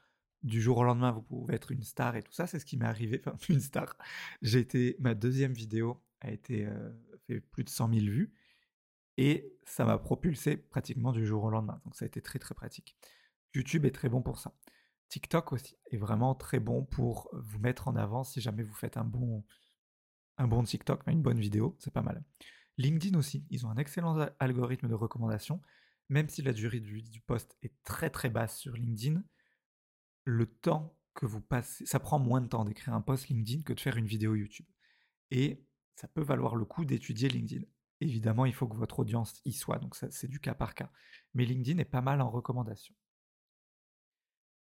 du 0.43 0.61
jour 0.61 0.79
au 0.79 0.85
lendemain, 0.85 1.13
vous 1.13 1.23
pouvez 1.23 1.55
être 1.55 1.71
une 1.71 1.85
star 1.85 2.17
et 2.17 2.23
tout 2.23 2.33
ça. 2.33 2.49
C'est 2.49 2.59
ce 2.59 2.65
qui 2.65 2.79
m'est 2.79 2.87
arrivé, 2.87 3.23
enfin 3.25 3.37
une 3.49 3.61
star. 3.61 3.97
J'ai 4.43 4.59
été, 4.59 4.97
ma 4.99 5.15
deuxième 5.15 5.53
vidéo 5.53 6.03
a 6.21 6.33
été 6.33 6.67
euh, 6.67 6.91
fait 7.29 7.41
plus 7.41 7.63
de 7.63 7.69
100 7.69 7.95
000 7.95 8.07
vues 8.07 8.33
et 9.17 9.53
ça 9.65 9.85
m'a 9.85 9.99
propulsé 9.99 10.57
pratiquement 10.57 11.13
du 11.13 11.27
jour 11.27 11.45
au 11.45 11.51
lendemain. 11.51 11.81
Donc 11.85 11.95
ça 11.95 12.05
a 12.05 12.09
été 12.09 12.21
très 12.23 12.39
très 12.39 12.55
pratique. 12.55 12.97
YouTube 13.55 13.85
est 13.85 13.91
très 13.91 14.09
bon 14.09 14.23
pour 14.23 14.39
ça. 14.39 14.55
TikTok 15.09 15.53
aussi 15.53 15.77
est 15.91 15.97
vraiment 15.97 16.35
très 16.35 16.61
bon 16.61 16.85
pour 16.85 17.29
vous 17.33 17.59
mettre 17.59 17.89
en 17.89 17.97
avant 17.97 18.23
si 18.23 18.41
jamais 18.41 18.63
vous 18.63 18.75
faites 18.75 18.97
un 18.97 19.05
bon, 19.05 19.45
TikTok, 20.65 21.03
une 21.09 21.23
bonne 21.23 21.41
vidéo, 21.41 21.77
c'est 21.81 21.93
pas 21.93 22.03
mal. 22.03 22.23
LinkedIn 22.79 23.19
aussi, 23.19 23.45
ils 23.51 23.67
ont 23.67 23.71
un 23.71 23.77
excellent 23.77 24.17
algorithme 24.39 24.89
de 24.89 24.95
recommandation, 24.95 25.61
même 26.09 26.29
si 26.29 26.43
la 26.43 26.53
durée 26.53 26.81
du, 26.81 27.03
du 27.03 27.21
post 27.21 27.57
est 27.63 27.75
très 27.83 28.09
très 28.09 28.31
basse 28.31 28.59
sur 28.59 28.75
LinkedIn, 28.75 29.23
le 30.25 30.47
temps 30.47 30.97
que 31.15 31.27
vous 31.27 31.41
passez, 31.41 31.85
ça 31.87 31.99
prend 31.99 32.19
moins 32.19 32.41
de 32.41 32.47
temps 32.47 32.65
d'écrire 32.65 32.95
un 32.95 33.01
post 33.01 33.29
LinkedIn 33.29 33.63
que 33.63 33.73
de 33.73 33.81
faire 33.81 33.97
une 33.97 34.07
vidéo 34.07 34.35
YouTube. 34.37 34.67
Et 35.31 35.67
ça 35.97 36.09
peut 36.09 36.23
valoir 36.23 36.57
le 36.57 36.65
coup 36.65 36.85
d'étudier 36.85 37.29
LinkedIn. 37.29 37.65
Évidemment, 38.01 38.47
il 38.47 38.55
faut 38.55 38.67
que 38.67 38.77
votre 38.77 39.01
audience 39.01 39.41
y 39.45 39.53
soit, 39.53 39.79
donc 39.79 39.95
c'est 39.95 40.29
du 40.29 40.41
cas 40.41 40.55
par 40.55 40.75
cas. 40.75 40.91
Mais 41.35 41.45
LinkedIn 41.45 41.79
est 41.79 41.85
pas 41.85 42.01
mal 42.01 42.21
en 42.21 42.31
recommandation. 42.31 42.95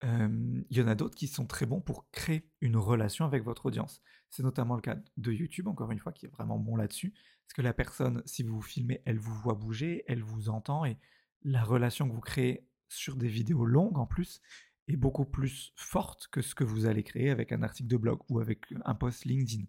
Il 0.04 0.66
y 0.70 0.82
en 0.82 0.88
a 0.88 0.96
d'autres 0.96 1.16
qui 1.16 1.28
sont 1.28 1.46
très 1.46 1.66
bons 1.66 1.80
pour 1.80 2.10
créer 2.12 2.50
une 2.60 2.76
relation 2.76 3.24
avec 3.24 3.44
votre 3.44 3.68
audience. 3.68 4.02
C'est 4.30 4.44
notamment 4.44 4.76
le 4.76 4.82
cas 4.82 4.98
de 5.18 5.32
YouTube, 5.32 5.68
encore 5.68 5.92
une 5.92 6.00
fois, 6.00 6.12
qui 6.12 6.26
est 6.26 6.30
vraiment 6.30 6.58
bon 6.58 6.76
là-dessus. 6.76 7.14
Parce 7.46 7.54
que 7.54 7.62
la 7.62 7.74
personne, 7.74 8.24
si 8.26 8.44
vous 8.44 8.56
vous 8.56 8.62
filmez, 8.62 9.02
elle 9.06 9.20
vous 9.20 9.34
voit 9.34 9.54
bouger, 9.54 10.04
elle 10.08 10.24
vous 10.24 10.50
entend, 10.50 10.86
et 10.86 10.98
la 11.44 11.64
relation 11.64 12.10
que 12.10 12.14
vous 12.14 12.22
créez 12.22 12.68
sur 12.90 13.16
des 13.16 13.28
vidéos 13.28 13.66
longues 13.66 13.98
en 13.98 14.08
plus 14.08 14.42
est 14.88 14.98
beaucoup 14.98 15.26
plus 15.26 15.72
forte 15.76 16.28
que 16.28 16.42
ce 16.42 16.56
que 16.56 16.64
vous 16.64 16.86
allez 16.86 17.04
créer 17.04 17.30
avec 17.30 17.52
un 17.52 17.62
article 17.62 17.90
de 17.90 17.98
blog 17.98 18.20
ou 18.30 18.40
avec 18.40 18.66
un 18.86 18.96
post 18.96 19.26
LinkedIn. 19.26 19.66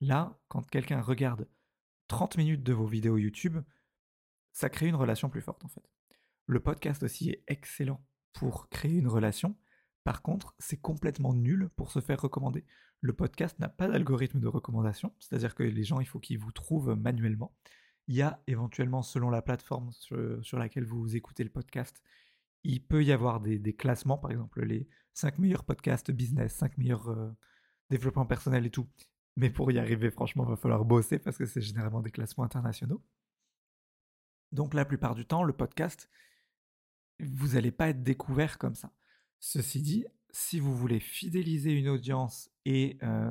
Là, 0.00 0.38
quand 0.48 0.68
quelqu'un 0.68 1.00
regarde 1.00 1.48
30 2.08 2.36
minutes 2.36 2.62
de 2.62 2.72
vos 2.72 2.86
vidéos 2.86 3.16
YouTube, 3.16 3.58
ça 4.52 4.68
crée 4.68 4.86
une 4.86 4.94
relation 4.94 5.28
plus 5.28 5.42
forte 5.42 5.64
en 5.64 5.68
fait. 5.68 5.88
Le 6.46 6.60
podcast 6.60 7.02
aussi 7.02 7.30
est 7.30 7.44
excellent 7.48 8.04
pour 8.32 8.68
créer 8.68 8.98
une 8.98 9.08
relation. 9.08 9.56
Par 10.04 10.22
contre, 10.22 10.54
c'est 10.58 10.80
complètement 10.80 11.34
nul 11.34 11.68
pour 11.76 11.90
se 11.90 12.00
faire 12.00 12.20
recommander. 12.20 12.64
Le 13.00 13.12
podcast 13.12 13.58
n'a 13.58 13.68
pas 13.68 13.88
d'algorithme 13.88 14.38
de 14.38 14.46
recommandation, 14.46 15.12
c'est-à-dire 15.18 15.54
que 15.54 15.64
les 15.64 15.84
gens, 15.84 16.00
il 16.00 16.06
faut 16.06 16.20
qu'ils 16.20 16.38
vous 16.38 16.52
trouvent 16.52 16.94
manuellement. 16.94 17.54
Il 18.06 18.14
y 18.14 18.22
a 18.22 18.40
éventuellement, 18.46 19.02
selon 19.02 19.30
la 19.30 19.42
plateforme 19.42 19.90
sur, 19.92 20.58
laquelle 20.58 20.84
vous 20.84 21.16
écoutez 21.16 21.42
le 21.42 21.50
podcast, 21.50 22.00
il 22.62 22.84
peut 22.84 23.02
y 23.02 23.10
avoir 23.10 23.40
des, 23.40 23.74
classements, 23.74 24.18
par 24.18 24.30
exemple 24.30 24.62
les 24.62 24.88
5 25.14 25.38
meilleurs 25.38 25.64
podcasts 25.64 26.10
business, 26.12 26.54
5 26.54 26.78
meilleurs 26.78 27.08
euh, 27.08 27.32
développements 27.90 28.26
personnels 28.26 28.66
et 28.66 28.70
tout. 28.70 28.88
Mais 29.36 29.50
pour 29.50 29.70
y 29.70 29.78
arriver, 29.78 30.10
franchement, 30.10 30.44
il 30.44 30.50
va 30.50 30.56
falloir 30.56 30.84
bosser 30.84 31.18
parce 31.18 31.36
que 31.36 31.44
c'est 31.44 31.60
généralement 31.60 32.00
des 32.00 32.10
classements 32.10 32.44
internationaux. 32.44 33.02
Donc 34.52 34.74
la 34.74 34.84
plupart 34.84 35.14
du 35.14 35.26
temps, 35.26 35.42
le 35.42 35.52
podcast, 35.52 36.10
vous 37.20 37.48
n'allez 37.48 37.72
pas 37.72 37.88
être 37.88 38.02
découvert 38.02 38.58
comme 38.58 38.74
ça. 38.74 38.92
Ceci 39.38 39.82
dit, 39.82 40.06
si 40.30 40.60
vous 40.60 40.74
voulez 40.74 41.00
fidéliser 41.00 41.72
une 41.72 41.88
audience 41.88 42.50
et 42.64 42.98
euh, 43.02 43.30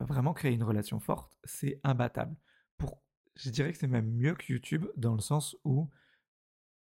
vraiment 0.00 0.32
créer 0.32 0.52
une 0.52 0.62
relation 0.62 1.00
forte, 1.00 1.38
c'est 1.44 1.80
imbattable. 1.84 2.36
Pour, 2.78 3.02
je 3.36 3.50
dirais 3.50 3.72
que 3.72 3.78
c'est 3.78 3.86
même 3.86 4.10
mieux 4.10 4.34
que 4.34 4.52
YouTube 4.52 4.86
dans 4.96 5.14
le 5.14 5.20
sens 5.20 5.56
où 5.64 5.90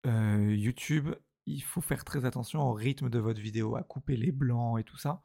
euh, 0.05 0.55
YouTube, 0.55 1.09
il 1.45 1.61
faut 1.61 1.81
faire 1.81 2.03
très 2.03 2.25
attention 2.25 2.61
au 2.61 2.73
rythme 2.73 3.09
de 3.09 3.19
votre 3.19 3.41
vidéo, 3.41 3.75
à 3.75 3.83
couper 3.83 4.17
les 4.17 4.31
blancs 4.31 4.79
et 4.79 4.83
tout 4.83 4.97
ça. 4.97 5.23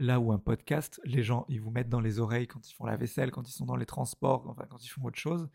Là 0.00 0.18
où 0.18 0.32
un 0.32 0.38
podcast, 0.38 1.00
les 1.04 1.22
gens, 1.22 1.44
ils 1.48 1.60
vous 1.60 1.70
mettent 1.70 1.90
dans 1.90 2.00
les 2.00 2.18
oreilles 2.18 2.46
quand 2.46 2.68
ils 2.68 2.72
font 2.72 2.86
la 2.86 2.96
vaisselle, 2.96 3.30
quand 3.30 3.48
ils 3.48 3.52
sont 3.52 3.66
dans 3.66 3.76
les 3.76 3.86
transports, 3.86 4.48
enfin 4.48 4.64
quand 4.68 4.82
ils 4.84 4.88
font 4.88 5.04
autre 5.04 5.18
chose. 5.18 5.48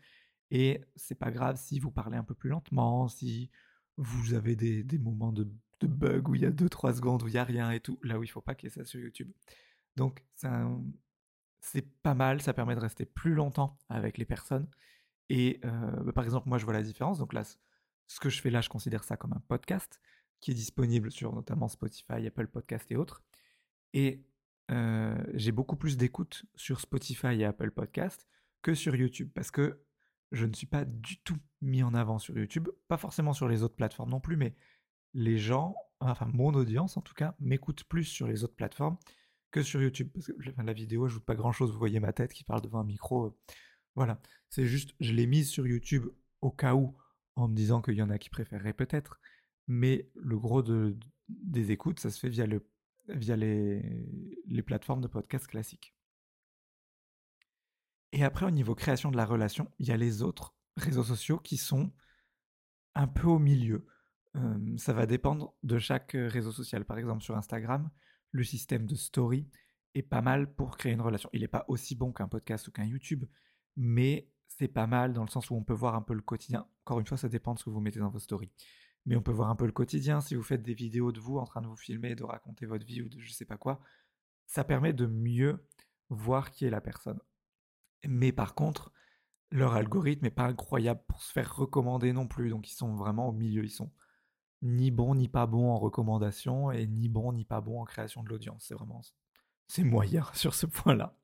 Et 0.50 0.84
c'est 0.94 1.16
pas 1.16 1.32
grave 1.32 1.56
si 1.56 1.80
vous 1.80 1.90
parlez 1.90 2.16
un 2.16 2.22
peu 2.22 2.34
plus 2.34 2.48
lentement, 2.48 3.08
si 3.08 3.50
vous 3.96 4.34
avez 4.34 4.54
des, 4.56 4.98
moments 4.98 5.32
de, 5.32 5.50
de, 5.80 5.86
bug 5.88 6.28
où 6.28 6.36
il 6.36 6.42
y 6.42 6.46
a 6.46 6.50
2-3 6.52 6.94
secondes 6.94 7.22
où 7.24 7.28
il 7.28 7.32
n'y 7.32 7.38
a 7.38 7.44
rien 7.44 7.72
et 7.72 7.80
tout, 7.80 7.98
là 8.02 8.18
où 8.18 8.22
il 8.22 8.28
faut 8.28 8.40
pas 8.40 8.54
qu'il 8.54 8.68
y 8.68 8.72
ait 8.72 8.74
ça 8.74 8.84
sur 8.84 9.00
YouTube. 9.00 9.32
Donc 9.96 10.24
c'est 11.60 11.82
pas 12.02 12.14
mal, 12.14 12.40
ça 12.40 12.54
permet 12.54 12.76
de 12.76 12.80
rester 12.80 13.04
plus 13.04 13.34
longtemps 13.34 13.76
avec 13.88 14.18
les 14.18 14.24
personnes. 14.24 14.68
Et 15.28 15.60
euh, 15.64 15.90
bah, 16.04 16.12
par 16.12 16.24
exemple, 16.24 16.48
moi 16.48 16.58
je 16.58 16.64
vois 16.64 16.74
la 16.74 16.82
différence. 16.82 17.18
Donc 17.18 17.32
là, 17.32 17.42
ce 18.06 18.20
que 18.20 18.28
je 18.28 18.40
fais 18.40 18.50
là, 18.50 18.60
je 18.60 18.68
considère 18.68 19.02
ça 19.02 19.16
comme 19.16 19.32
un 19.32 19.42
podcast 19.48 20.00
qui 20.40 20.52
est 20.52 20.54
disponible 20.54 21.10
sur 21.10 21.34
notamment 21.34 21.66
Spotify, 21.66 22.26
Apple 22.26 22.46
Podcast 22.46 22.86
et 22.92 22.96
autres. 22.96 23.24
Et 23.92 24.24
j'ai 24.68 25.52
beaucoup 25.52 25.76
plus 25.76 25.96
d'écoute 25.96 26.44
sur 26.54 26.80
Spotify 26.80 27.40
et 27.40 27.44
Apple 27.44 27.70
Podcast 27.70 28.26
que 28.62 28.74
sur 28.74 28.96
YouTube 28.96 29.30
parce 29.34 29.50
que 29.50 29.80
je 30.32 30.46
ne 30.46 30.52
suis 30.52 30.66
pas 30.66 30.84
du 30.84 31.18
tout 31.18 31.38
mis 31.60 31.82
en 31.82 31.94
avant 31.94 32.18
sur 32.18 32.36
YouTube, 32.36 32.68
pas 32.88 32.96
forcément 32.96 33.32
sur 33.32 33.48
les 33.48 33.62
autres 33.62 33.76
plateformes 33.76 34.10
non 34.10 34.20
plus, 34.20 34.36
mais 34.36 34.54
les 35.14 35.38
gens, 35.38 35.74
enfin 36.00 36.28
mon 36.32 36.52
audience 36.54 36.96
en 36.96 37.00
tout 37.00 37.14
cas, 37.14 37.34
m'écoute 37.40 37.84
plus 37.84 38.04
sur 38.04 38.26
les 38.26 38.44
autres 38.44 38.56
plateformes 38.56 38.98
que 39.50 39.62
sur 39.62 39.80
YouTube. 39.80 40.10
Parce 40.12 40.26
que 40.26 40.32
la 40.62 40.72
vidéo 40.72 41.04
ajoute 41.04 41.24
pas 41.24 41.34
grand 41.34 41.52
chose, 41.52 41.72
vous 41.72 41.78
voyez 41.78 42.00
ma 42.00 42.12
tête 42.12 42.32
qui 42.32 42.44
parle 42.44 42.60
devant 42.60 42.80
un 42.80 42.84
micro. 42.84 43.36
voilà, 43.94 44.20
c'est 44.50 44.66
juste, 44.66 44.94
je 45.00 45.12
l'ai 45.12 45.26
mise 45.26 45.48
sur 45.48 45.66
YouTube 45.66 46.06
au 46.42 46.50
cas 46.50 46.74
où, 46.74 46.96
en 47.36 47.48
me 47.48 47.54
disant 47.54 47.82
qu'il 47.82 47.94
y 47.94 48.02
en 48.02 48.10
a 48.10 48.18
qui 48.18 48.30
préféreraient 48.30 48.72
peut-être, 48.72 49.20
mais 49.68 50.10
le 50.14 50.38
gros 50.38 50.62
de, 50.62 50.96
des 51.28 51.70
écoutes, 51.70 52.00
ça 52.00 52.10
se 52.10 52.18
fait 52.18 52.28
via 52.28 52.46
le 52.46 52.66
via 53.08 53.36
les, 53.36 54.62
plateformes 54.64 55.00
de 55.00 55.08
podcast 55.08 55.46
classiques. 55.46 55.94
Et 58.12 58.24
après, 58.24 58.46
au 58.46 58.50
niveau 58.50 58.74
création 58.74 59.10
de 59.10 59.16
la 59.16 59.26
relation, 59.26 59.70
il 59.78 59.88
y 59.88 59.92
a 59.92 59.96
les 59.96 60.22
autres 60.22 60.56
réseaux 60.76 61.04
sociaux 61.04 61.38
qui 61.38 61.56
sont 61.56 61.92
un 62.94 63.06
peu 63.06 63.26
au 63.26 63.38
milieu. 63.38 63.86
ça 64.76 64.92
va 64.92 65.06
dépendre 65.06 65.54
de 65.62 65.78
chaque 65.78 66.12
réseau 66.12 66.52
social. 66.52 66.84
Par 66.84 66.98
exemple, 66.98 67.22
sur 67.22 67.36
Instagram, 67.36 67.90
le 68.32 68.44
système 68.44 68.86
de 68.86 68.94
story 68.94 69.48
est 69.94 70.02
pas 70.02 70.22
mal 70.22 70.54
pour 70.54 70.76
créer 70.76 70.92
une 70.92 71.00
relation. 71.00 71.30
Il 71.32 71.40
n'est 71.40 71.48
pas 71.48 71.64
aussi 71.68 71.94
bon 71.94 72.12
qu'un 72.12 72.28
podcast 72.28 72.68
ou 72.68 72.70
qu'un 72.70 72.84
YouTube, 72.84 73.24
mais 73.76 74.30
c'est 74.46 74.68
pas 74.68 74.86
mal 74.86 75.12
dans 75.12 75.22
le 75.22 75.30
sens 75.30 75.50
où 75.50 75.54
on 75.54 75.64
peut 75.64 75.74
voir 75.74 75.94
un 75.94 76.02
peu 76.02 76.14
le 76.14 76.22
quotidien. 76.22 76.66
Encore 76.84 77.00
une 77.00 77.06
fois, 77.06 77.16
ça 77.16 77.28
dépend 77.28 77.54
de 77.54 77.58
ce 77.58 77.64
que 77.64 77.70
vous 77.70 77.80
mettez 77.80 77.98
dans 77.98 78.10
vos 78.10 78.18
stories 78.18 78.52
mais 79.06 79.16
on 79.16 79.22
peut 79.22 79.32
voir 79.32 79.50
un 79.50 79.56
peu 79.56 79.66
le 79.66 79.72
quotidien. 79.72 80.20
Si 80.20 80.34
vous 80.34 80.42
faites 80.42 80.62
des 80.62 80.74
vidéos 80.74 81.12
de 81.12 81.20
vous 81.20 81.38
en 81.38 81.44
train 81.44 81.62
de 81.62 81.68
vous 81.68 81.76
filmer, 81.76 82.14
de 82.14 82.24
raconter 82.24 82.66
votre 82.66 82.84
vie 82.84 83.02
ou 83.02 83.08
de 83.08 83.18
je 83.20 83.32
sais 83.32 83.44
pas 83.44 83.56
quoi, 83.56 83.80
ça 84.46 84.64
permet 84.64 84.92
de 84.92 85.06
mieux 85.06 85.64
voir 86.10 86.50
qui 86.50 86.64
est 86.66 86.70
la 86.70 86.80
personne. 86.80 87.20
Mais 88.06 88.32
par 88.32 88.54
contre, 88.54 88.92
leur 89.50 89.74
algorithme 89.74 90.24
n'est 90.24 90.30
pas 90.30 90.46
incroyable 90.46 91.02
pour 91.06 91.22
se 91.22 91.32
faire 91.32 91.54
recommander 91.54 92.12
non 92.12 92.26
plus. 92.26 92.50
Donc 92.50 92.68
ils 92.68 92.74
sont 92.74 92.94
vraiment 92.94 93.28
au 93.28 93.32
milieu. 93.32 93.64
Ils 93.64 93.70
sont 93.70 93.92
ni 94.62 94.90
bons 94.90 95.14
ni 95.14 95.28
pas 95.28 95.46
bons 95.46 95.70
en 95.70 95.78
recommandation 95.78 96.72
et 96.72 96.86
ni 96.86 97.08
bons 97.08 97.32
ni 97.32 97.44
pas 97.44 97.60
bons 97.60 97.80
en 97.80 97.84
création 97.84 98.22
de 98.22 98.28
l'audience. 98.28 98.64
C'est 98.66 98.74
vraiment 98.74 99.02
c'est 99.68 99.84
moyen 99.84 100.24
sur 100.34 100.54
ce 100.54 100.66
point-là. 100.66 101.16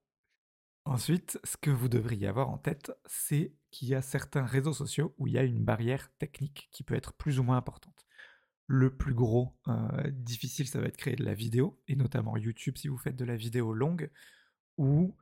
Ensuite, 0.85 1.39
ce 1.45 1.57
que 1.57 1.71
vous 1.71 1.89
devriez 1.89 2.27
avoir 2.27 2.51
en 2.51 2.59
tête, 2.59 2.93
c'est 3.07 3.55
qu'il 3.71 3.89
y 3.89 3.95
a 3.95 4.03
certains 4.03 4.45
réseaux 4.45 4.73
sociaux 4.73 5.15
où 5.17 5.29
il 5.29 5.35
y 5.35 5.39
a 5.39 5.45
une 5.45 5.63
barrière 5.63 6.11
technique 6.19 6.69
qui 6.73 6.83
peut 6.83 6.95
être 6.95 7.13
plus 7.13 7.39
ou 7.39 7.45
moins 7.45 7.57
importante. 7.57 8.07
Le 8.67 8.95
plus 8.95 9.15
gros 9.15 9.57
euh, 9.69 10.11
difficile, 10.11 10.67
ça 10.67 10.81
va 10.81 10.87
être 10.87 10.97
créer 10.97 11.15
de 11.15 11.25
la 11.25 11.35
vidéo, 11.35 11.81
et 11.87 11.95
notamment 11.95 12.37
YouTube 12.37 12.77
si 12.79 12.89
vous 12.89 12.99
faites 12.99 13.17
de 13.17 13.25
la 13.25 13.37
vidéo 13.37 13.73
longue, 13.73 14.11
où 14.77 15.17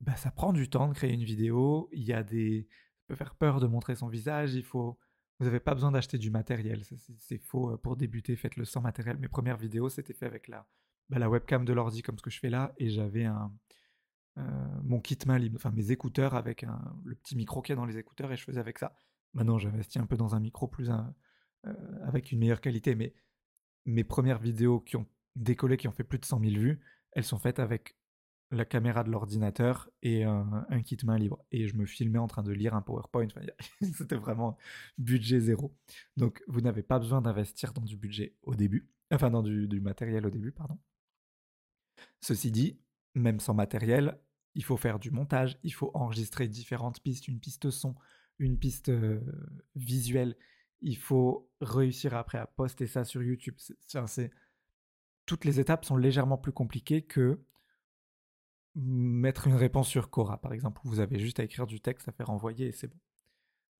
bah, 0.00 0.16
ça 0.16 0.30
prend 0.30 0.52
du 0.52 0.70
temps 0.70 0.88
de 0.88 0.94
créer 0.94 1.12
une 1.12 1.24
vidéo, 1.24 1.88
il 1.92 2.04
y 2.04 2.12
a 2.12 2.22
des... 2.22 2.68
ça 3.00 3.04
peut 3.08 3.16
faire 3.16 3.34
peur 3.34 3.58
de 3.58 3.66
montrer 3.66 3.96
son 3.96 4.08
visage, 4.08 4.54
il 4.54 4.64
faut... 4.64 4.98
Vous 5.40 5.46
n'avez 5.46 5.58
pas 5.58 5.74
besoin 5.74 5.90
d'acheter 5.90 6.18
du 6.18 6.30
matériel, 6.30 6.84
c'est 7.18 7.38
faux 7.38 7.72
euh, 7.72 7.76
pour 7.76 7.96
débuter, 7.96 8.36
faites-le 8.36 8.64
sans 8.64 8.80
matériel. 8.80 9.18
Mes 9.18 9.28
premières 9.28 9.56
vidéos, 9.56 9.88
c'était 9.88 10.14
fait 10.14 10.26
avec 10.26 10.46
la, 10.46 10.68
bah, 11.08 11.18
la 11.18 11.28
webcam 11.28 11.64
de 11.64 11.72
l'ordi 11.72 12.02
comme 12.02 12.16
ce 12.16 12.22
que 12.22 12.30
je 12.30 12.38
fais 12.38 12.50
là, 12.50 12.72
et 12.78 12.90
j'avais 12.90 13.24
un, 13.24 13.52
mon 14.82 15.00
kit 15.00 15.18
main 15.26 15.38
libre, 15.38 15.56
enfin 15.56 15.70
mes 15.70 15.90
écouteurs 15.90 16.34
avec 16.34 16.66
le 17.04 17.14
petit 17.14 17.36
micro 17.36 17.62
qu'il 17.62 17.72
y 17.72 17.74
a 17.74 17.76
dans 17.76 17.86
les 17.86 17.98
écouteurs 17.98 18.32
et 18.32 18.36
je 18.36 18.44
faisais 18.44 18.60
avec 18.60 18.78
ça. 18.78 18.96
Maintenant 19.32 19.58
j'investis 19.58 20.00
un 20.00 20.06
peu 20.06 20.16
dans 20.16 20.34
un 20.34 20.40
micro 20.40 20.66
plus 20.66 20.90
euh, 20.90 21.72
avec 22.02 22.32
une 22.32 22.38
meilleure 22.38 22.60
qualité, 22.60 22.94
mais 22.94 23.14
mes 23.86 24.04
premières 24.04 24.38
vidéos 24.38 24.80
qui 24.80 24.96
ont 24.96 25.06
décollé, 25.36 25.76
qui 25.76 25.88
ont 25.88 25.92
fait 25.92 26.04
plus 26.04 26.18
de 26.18 26.24
100 26.24 26.40
000 26.40 26.52
vues, 26.56 26.80
elles 27.12 27.24
sont 27.24 27.38
faites 27.38 27.58
avec 27.58 27.96
la 28.50 28.64
caméra 28.64 29.02
de 29.02 29.10
l'ordinateur 29.10 29.90
et 30.02 30.24
un, 30.24 30.82
kit 30.84 30.98
main 31.04 31.18
libre. 31.18 31.44
Et 31.50 31.66
je 31.66 31.76
me 31.76 31.86
filmais 31.86 32.18
en 32.18 32.28
train 32.28 32.42
de 32.42 32.52
lire 32.52 32.74
un 32.74 32.82
PowerPoint. 32.82 33.28
C'était 33.80 34.16
vraiment 34.16 34.56
budget 34.98 35.40
zéro. 35.40 35.74
Donc 36.16 36.42
vous 36.46 36.60
n'avez 36.60 36.82
pas 36.82 36.98
besoin 36.98 37.20
d'investir 37.20 37.72
dans 37.72 37.82
du 37.82 37.96
budget 37.96 38.36
au 38.42 38.54
début, 38.54 38.88
enfin 39.10 39.30
dans 39.30 39.42
du 39.42 39.80
matériel 39.80 40.26
au 40.26 40.30
début, 40.30 40.52
pardon. 40.52 40.78
Ceci 42.20 42.50
dit, 42.50 42.78
même 43.14 43.40
sans 43.40 43.54
matériel, 43.54 44.18
il 44.54 44.64
faut 44.64 44.76
faire 44.76 44.98
du 44.98 45.10
montage, 45.10 45.58
il 45.62 45.72
faut 45.72 45.90
enregistrer 45.94 46.48
différentes 46.48 47.00
pistes, 47.00 47.28
une 47.28 47.40
piste 47.40 47.70
son, 47.70 47.94
une 48.38 48.58
piste 48.58 48.90
visuelle. 49.74 50.36
Il 50.80 50.96
faut 50.96 51.50
réussir 51.60 52.14
après 52.14 52.38
à 52.38 52.46
poster 52.46 52.86
ça 52.86 53.04
sur 53.04 53.22
YouTube. 53.22 53.54
C'est, 54.06 54.30
Toutes 55.26 55.44
les 55.44 55.60
étapes 55.60 55.84
sont 55.84 55.96
légèrement 55.96 56.38
plus 56.38 56.52
compliquées 56.52 57.02
que 57.02 57.40
mettre 58.74 59.46
une 59.46 59.54
réponse 59.54 59.88
sur 59.88 60.10
Cora, 60.10 60.40
par 60.40 60.52
exemple. 60.52 60.80
Vous 60.84 61.00
avez 61.00 61.18
juste 61.18 61.40
à 61.40 61.44
écrire 61.44 61.66
du 61.66 61.80
texte, 61.80 62.08
à 62.08 62.12
faire 62.12 62.30
envoyer 62.30 62.68
et 62.68 62.72
c'est 62.72 62.88
bon. 62.88 62.98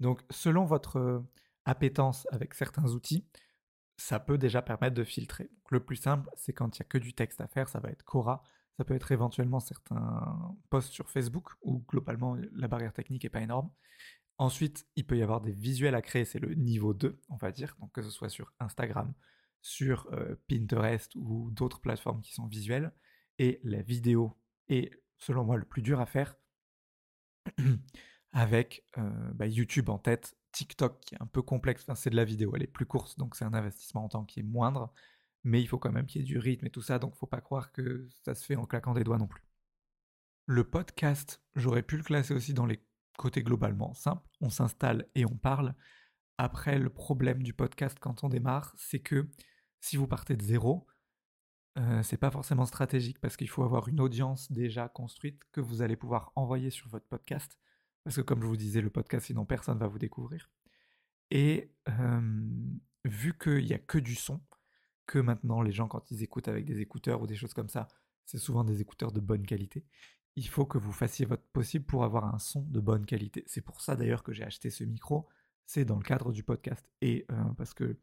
Donc, 0.01 0.23
selon 0.31 0.65
votre 0.65 1.25
appétence 1.65 2.27
avec 2.31 2.55
certains 2.55 2.87
outils, 2.93 3.27
ça 3.97 4.19
peut 4.19 4.39
déjà 4.39 4.63
permettre 4.63 4.95
de 4.95 5.05
filtrer. 5.05 5.51
le 5.71 5.81
plus 5.81 5.97
simple, 5.97 6.29
c'est 6.37 6.53
quand 6.53 6.79
il 6.79 6.83
n'y 6.83 6.87
a 6.87 6.89
que 6.89 6.99
du 6.99 7.15
texte 7.15 7.41
à 7.41 7.47
faire, 7.47 7.69
ça 7.69 7.81
va 7.81 7.91
être 7.91 8.05
Cora. 8.05 8.43
Ça 8.77 8.85
peut 8.85 8.95
être 8.95 9.13
éventuellement 9.13 9.61
certains 9.61 10.57
posts 10.71 10.93
sur 10.93 11.11
Facebook 11.11 11.51
où 11.63 11.85
globalement 11.89 12.37
la 12.53 12.69
barrière 12.69 12.93
technique 12.93 13.25
n'est 13.25 13.31
pas 13.31 13.43
énorme. 13.43 13.71
Ensuite, 14.39 14.87
il 14.97 15.07
peut 15.07 15.17
y 15.17 15.23
avoir 15.23 15.41
des 15.41 15.53
visuels 15.53 15.95
à 15.95 16.03
créer, 16.03 16.25
c'est 16.25 16.41
le 16.41 16.55
niveau 16.55 16.93
2, 16.93 17.21
on 17.29 17.37
va 17.37 17.53
dire, 17.53 17.77
donc 17.81 17.93
que 17.93 18.03
ce 18.03 18.11
soit 18.11 18.29
sur 18.29 18.53
Instagram, 18.59 19.15
sur 19.63 20.09
euh, 20.13 20.35
Pinterest 20.49 21.15
ou 21.15 21.51
d'autres 21.53 21.81
plateformes 21.81 22.21
qui 22.21 22.35
sont 22.35 22.47
visuelles. 22.47 22.93
Et 23.39 23.61
la 23.63 23.83
vidéo 23.83 24.37
est, 24.69 24.91
selon 25.19 25.45
moi, 25.45 25.57
le 25.57 25.65
plus 25.65 25.83
dur 25.83 26.01
à 26.01 26.07
faire. 26.07 26.37
avec 28.35 28.85
bah, 29.35 29.47
YouTube 29.47 29.89
en 29.89 29.99
tête, 29.99 30.37
TikTok 30.55 31.01
qui 31.01 31.15
est 31.15 31.23
un 31.23 31.27
peu 31.27 31.41
complexe, 31.41 31.87
c'est 31.95 32.11
de 32.11 32.17
la 32.17 32.25
vidéo, 32.25 32.53
elle 32.55 32.63
est 32.63 32.67
plus 32.67 32.87
courte, 32.87 33.19
donc 33.19 33.37
c'est 33.37 33.45
un 33.45 33.55
investissement 33.55 34.05
en 34.05 34.09
temps 34.09 34.25
qui 34.25 34.41
est 34.41 34.45
moindre, 34.45 34.93
mais 35.45 35.61
il 35.61 35.67
faut 35.67 35.79
quand 35.79 35.93
même 35.93 36.07
qu'il 36.07 36.23
y 36.23 36.25
ait 36.25 36.27
du 36.27 36.39
rythme 36.39 36.67
et 36.67 36.71
tout 36.71 36.83
ça, 36.83 36.99
donc 36.99 37.15
faut 37.15 37.27
pas 37.27 37.41
croire 37.41 37.71
que 37.71 38.09
ça 38.25 38.35
se 38.35 38.45
fait 38.45 38.57
en 38.57 38.65
claquant 38.65 38.95
des 38.95 39.05
doigts 39.05 39.19
non 39.19 39.27
plus. 39.27 39.45
Le 40.47 40.65
podcast, 40.65 41.43
j'aurais 41.55 41.83
pu 41.83 41.97
le 41.97 42.03
classer 42.03 42.35
aussi 42.35 42.55
dans 42.55 42.67
les 42.67 42.83
côtés 43.19 43.43
globalement 43.43 43.95
simples. 43.95 44.29
On 44.41 44.51
s'installe 44.51 45.07
et 45.15 45.25
on 45.25 45.37
parle. 45.37 45.75
Après, 46.39 46.79
le 46.79 46.91
problème 46.91 47.43
du 47.43 47.53
podcast 47.53 47.99
quand 48.01 48.25
on 48.25 48.29
démarre, 48.29 48.75
c'est 48.77 48.99
que 48.99 49.29
si 49.81 49.97
vous 49.97 50.09
partez 50.09 50.37
de 50.37 50.43
zéro, 50.43 50.87
euh, 51.79 52.03
c'est 52.03 52.17
pas 52.17 52.31
forcément 52.31 52.67
stratégique 52.67 53.21
parce 53.21 53.37
qu'il 53.37 53.49
faut 53.49 53.65
avoir 53.65 53.89
une 53.89 54.01
audience 54.01 54.51
déjà 54.51 54.89
construite 54.89 55.43
que 55.53 55.61
vous 55.61 55.83
allez 55.83 55.97
pouvoir 55.97 56.33
envoyer 56.37 56.71
sur 56.71 56.89
votre 56.89 57.07
podcast. 57.07 57.59
Parce 58.03 58.17
que 58.17 58.23
comme 58.23 58.43
je 58.43 58.47
vous 58.47 58.57
disais, 58.57 58.81
le 58.81 58.91
podcast, 58.91 59.27
sinon 59.27 59.45
personne 59.45 59.79
va 59.79 59.87
vous 59.87 59.99
découvrir. 59.99 60.51
Et 61.31 61.73
vu 63.05 63.37
qu'il 63.39 63.65
n'y 63.65 63.73
a 63.73 63.79
que 63.79 63.99
du 63.99 64.15
son, 64.15 64.41
que 65.07 65.19
maintenant 65.19 65.63
les 65.63 65.73
gens 65.73 65.89
quand 65.89 66.11
ils 66.11 66.23
écoutent 66.23 66.49
avec 66.49 66.65
des 66.65 66.81
écouteurs 66.81 67.21
ou 67.23 67.27
des 67.27 67.37
choses 67.37 67.55
comme 67.55 67.69
ça, 67.69 67.89
c'est 68.25 68.39
souvent 68.39 68.65
des 68.65 68.81
écouteurs 68.81 69.13
de 69.13 69.21
bonne 69.21 69.47
qualité. 69.47 69.85
Il 70.37 70.49
faut 70.49 70.67
que 70.67 70.79
vous 70.79 70.93
fassiez 70.93 71.27
votre 71.27 71.47
possible 71.53 71.85
pour 71.85 72.05
avoir 72.05 72.35
un 72.35 72.39
son 72.39 72.63
de 72.63 72.81
bonne 72.81 73.07
qualité. 73.07 73.45
C'est 73.47 73.61
pour 73.61 73.81
ça 73.81 73.97
d'ailleurs 73.97 74.23
que 74.23 74.33
j'ai 74.33 74.45
acheté 74.45 74.71
ce 74.71 74.85
micro. 74.85 75.29
C'est 75.67 75.85
dans 75.85 75.97
le 75.97 76.03
cadre 76.03 76.33
du 76.33 76.43
podcast. 76.43 76.89
Et 77.01 77.27
parce 77.57 77.75
que 77.75 77.99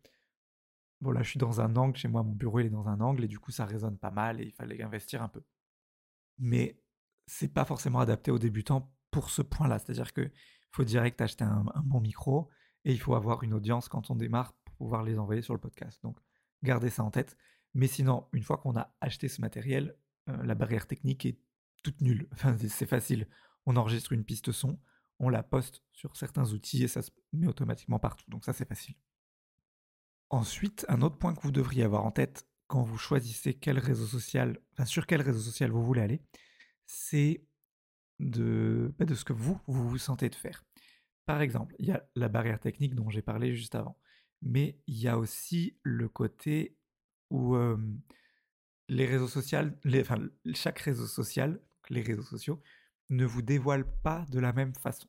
bon 1.02 1.12
là 1.12 1.24
je 1.24 1.30
suis 1.30 1.40
dans 1.40 1.62
un 1.62 1.76
angle, 1.76 1.98
chez 1.98 2.08
moi 2.08 2.24
mon 2.24 2.34
bureau 2.34 2.60
il 2.60 2.68
est 2.68 2.70
dans 2.70 2.88
un 2.88 3.02
angle 3.02 3.24
et 3.24 3.28
du 3.28 3.40
coup 3.40 3.52
ça 3.52 3.66
résonne 3.66 3.98
pas 3.98 4.12
mal 4.12 4.40
et 4.40 4.46
il 4.46 4.54
fallait 4.54 4.82
investir 4.82 5.22
un 5.22 5.28
peu. 5.28 5.44
Mais 6.38 6.82
c'est 7.28 7.54
pas 7.54 7.66
forcément 7.66 8.00
adapté 8.00 8.32
aux 8.32 8.40
débutants 8.40 8.94
pour 9.12 9.30
ce 9.30 9.42
point-là. 9.42 9.80
C'est-à-dire 9.80 10.14
qu'il 10.14 10.32
faut 10.72 10.84
direct 10.84 11.22
acheter 11.22 11.44
un, 11.44 11.66
bon 11.84 12.02
micro 12.02 12.50
et 12.86 12.92
il 12.92 13.00
faut 13.00 13.16
avoir 13.16 13.44
une 13.44 13.54
audience 13.54 13.90
quand 13.90 14.10
on 14.10 14.16
démarre 14.16 14.54
pour 14.66 14.76
pouvoir 14.76 15.04
les 15.04 15.20
envoyer 15.20 15.42
sur 15.42 15.54
le 15.54 15.60
podcast. 15.60 16.02
Donc 16.04 16.18
gardez 16.64 16.90
ça 16.90 17.04
en 17.04 17.12
tête. 17.12 17.38
Mais 17.74 17.88
sinon, 17.88 18.28
une 18.34 18.44
fois 18.44 18.58
qu'on 18.58 18.76
a 18.76 18.94
acheté 19.02 19.28
ce 19.28 19.42
matériel, 19.42 19.96
euh, 20.30 20.44
la 20.44 20.56
barrière 20.56 20.88
technique 20.88 21.26
est 21.26 21.40
toute 21.84 22.02
nulle. 22.02 22.28
C'est 22.70 22.86
facile. 22.86 23.28
On 23.66 23.76
enregistre 23.76 24.14
une 24.14 24.26
piste 24.26 24.52
son, 24.52 24.80
on 25.20 25.30
la 25.30 25.44
poste 25.44 25.84
sur 25.94 26.18
certains 26.18 26.52
outils 26.52 26.84
et 26.84 26.88
ça 26.88 27.02
se 27.02 27.12
met 27.32 27.48
automatiquement 27.48 28.00
partout. 28.00 28.26
Donc 28.30 28.44
ça, 28.44 28.54
c'est 28.54 28.68
facile. 28.68 28.96
Ensuite, 30.32 30.84
un 30.90 31.02
autre 31.04 31.18
point 31.18 31.36
que 31.36 31.42
vous 31.42 31.52
devriez 31.52 31.84
avoir 31.84 32.06
en 32.06 32.12
tête 32.12 32.48
quand 32.66 32.82
vous 32.82 32.98
choisissez 32.98 33.54
quel 33.54 33.78
réseau 33.78 34.08
social, 34.08 34.58
sur 34.86 35.06
quel 35.06 35.22
réseau 35.22 35.40
social 35.40 35.70
vous 35.70 35.86
voulez 35.86 36.02
aller, 36.02 36.24
c'est 36.88 37.46
de, 38.20 38.96
bah, 38.98 39.06
de 39.06 39.14
ce 39.14 39.26
que 39.26 39.34
vous, 39.34 39.60
vous 39.68 39.90
vous 39.90 39.98
sentez 40.00 40.30
de 40.30 40.36
faire. 40.36 40.64
Par 41.26 41.42
exemple, 41.42 41.76
il 41.80 41.88
y 41.88 41.92
a 41.92 42.04
la 42.16 42.28
barrière 42.28 42.60
technique 42.60 42.96
dont 42.96 43.10
j'ai 43.10 43.22
parlé 43.22 43.56
juste 43.56 43.76
avant, 43.76 44.00
mais 44.42 44.80
il 44.88 45.00
y 45.00 45.08
a 45.08 45.18
aussi 45.18 45.78
le 45.84 46.10
côté 46.10 46.78
où 47.30 47.56
les 48.88 49.06
réseaux 49.06 49.28
sociaux, 49.28 49.60
enfin, 49.96 50.20
chaque 50.54 50.80
réseau 50.80 51.08
social, 51.08 51.62
les 51.90 52.02
réseaux 52.02 52.24
sociaux, 52.24 52.62
ne 53.10 53.26
vous 53.26 53.42
dévoilent 53.42 53.92
pas 54.04 54.26
de 54.30 54.40
la 54.40 54.54
même 54.54 54.74
façon. 54.76 55.08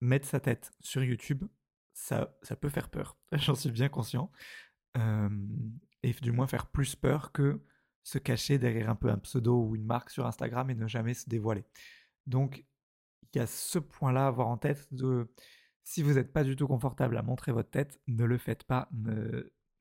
mettre 0.00 0.26
sa 0.26 0.40
tête 0.40 0.72
sur 0.80 1.02
YouTube, 1.02 1.44
ça, 1.92 2.36
ça 2.42 2.56
peut 2.56 2.68
faire 2.68 2.88
peur, 2.88 3.18
j'en 3.32 3.54
suis 3.54 3.70
bien 3.70 3.88
conscient, 3.88 4.30
et 4.96 6.12
du 6.20 6.32
moins 6.32 6.46
faire 6.46 6.66
plus 6.66 6.96
peur 6.96 7.32
que 7.32 7.62
se 8.02 8.18
cacher 8.18 8.58
derrière 8.58 8.90
un 8.90 8.94
peu 8.94 9.10
un 9.10 9.18
pseudo 9.18 9.62
ou 9.62 9.76
une 9.76 9.84
marque 9.84 10.10
sur 10.10 10.26
Instagram 10.26 10.70
et 10.70 10.74
ne 10.74 10.86
jamais 10.86 11.14
se 11.14 11.28
dévoiler. 11.28 11.64
Donc, 12.26 12.64
il 13.32 13.38
y 13.38 13.40
a 13.40 13.46
ce 13.46 13.78
point-là 13.78 14.24
à 14.24 14.28
avoir 14.28 14.48
en 14.48 14.56
tête 14.56 14.92
de 14.92 15.32
si 15.90 16.02
vous 16.02 16.12
n'êtes 16.12 16.32
pas 16.32 16.44
du 16.44 16.54
tout 16.54 16.68
confortable 16.68 17.16
à 17.16 17.22
montrer 17.22 17.50
votre 17.50 17.70
tête, 17.70 18.00
ne 18.06 18.24
le 18.24 18.38
faites 18.38 18.62
pas. 18.62 18.88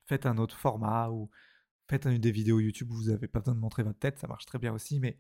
Faites 0.08 0.26
un 0.26 0.40
autre 0.40 0.58
format 0.58 1.12
ou 1.12 1.30
faites 1.88 2.06
une 2.06 2.18
des 2.18 2.32
vidéos 2.32 2.60
YouTube 2.60 2.90
où 2.90 2.96
vous 2.96 3.12
n'avez 3.12 3.28
pas 3.28 3.42
besoin 3.42 3.54
de 3.54 3.60
montrer 3.60 3.84
votre 3.84 4.00
tête, 4.00 4.18
ça 4.18 4.28
marche 4.28 4.48
très 4.48 4.58
bien 4.58 4.74
aussi, 4.74 5.00
mais 5.00 5.20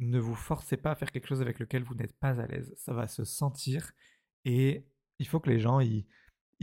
ne 0.00 0.18
vous 0.18 0.34
forcez 0.34 0.76
pas 0.76 0.90
à 0.90 0.94
faire 0.96 1.12
quelque 1.12 1.28
chose 1.28 1.40
avec 1.40 1.60
lequel 1.60 1.84
vous 1.84 1.94
n'êtes 1.94 2.18
pas 2.18 2.40
à 2.40 2.48
l'aise. 2.48 2.74
Ça 2.76 2.92
va 2.92 3.06
se 3.06 3.24
sentir 3.24 3.92
et 4.44 4.88
il 5.20 5.28
faut 5.28 5.38
que 5.38 5.50
les 5.50 5.60
gens 5.60 5.78
ils 5.78 6.04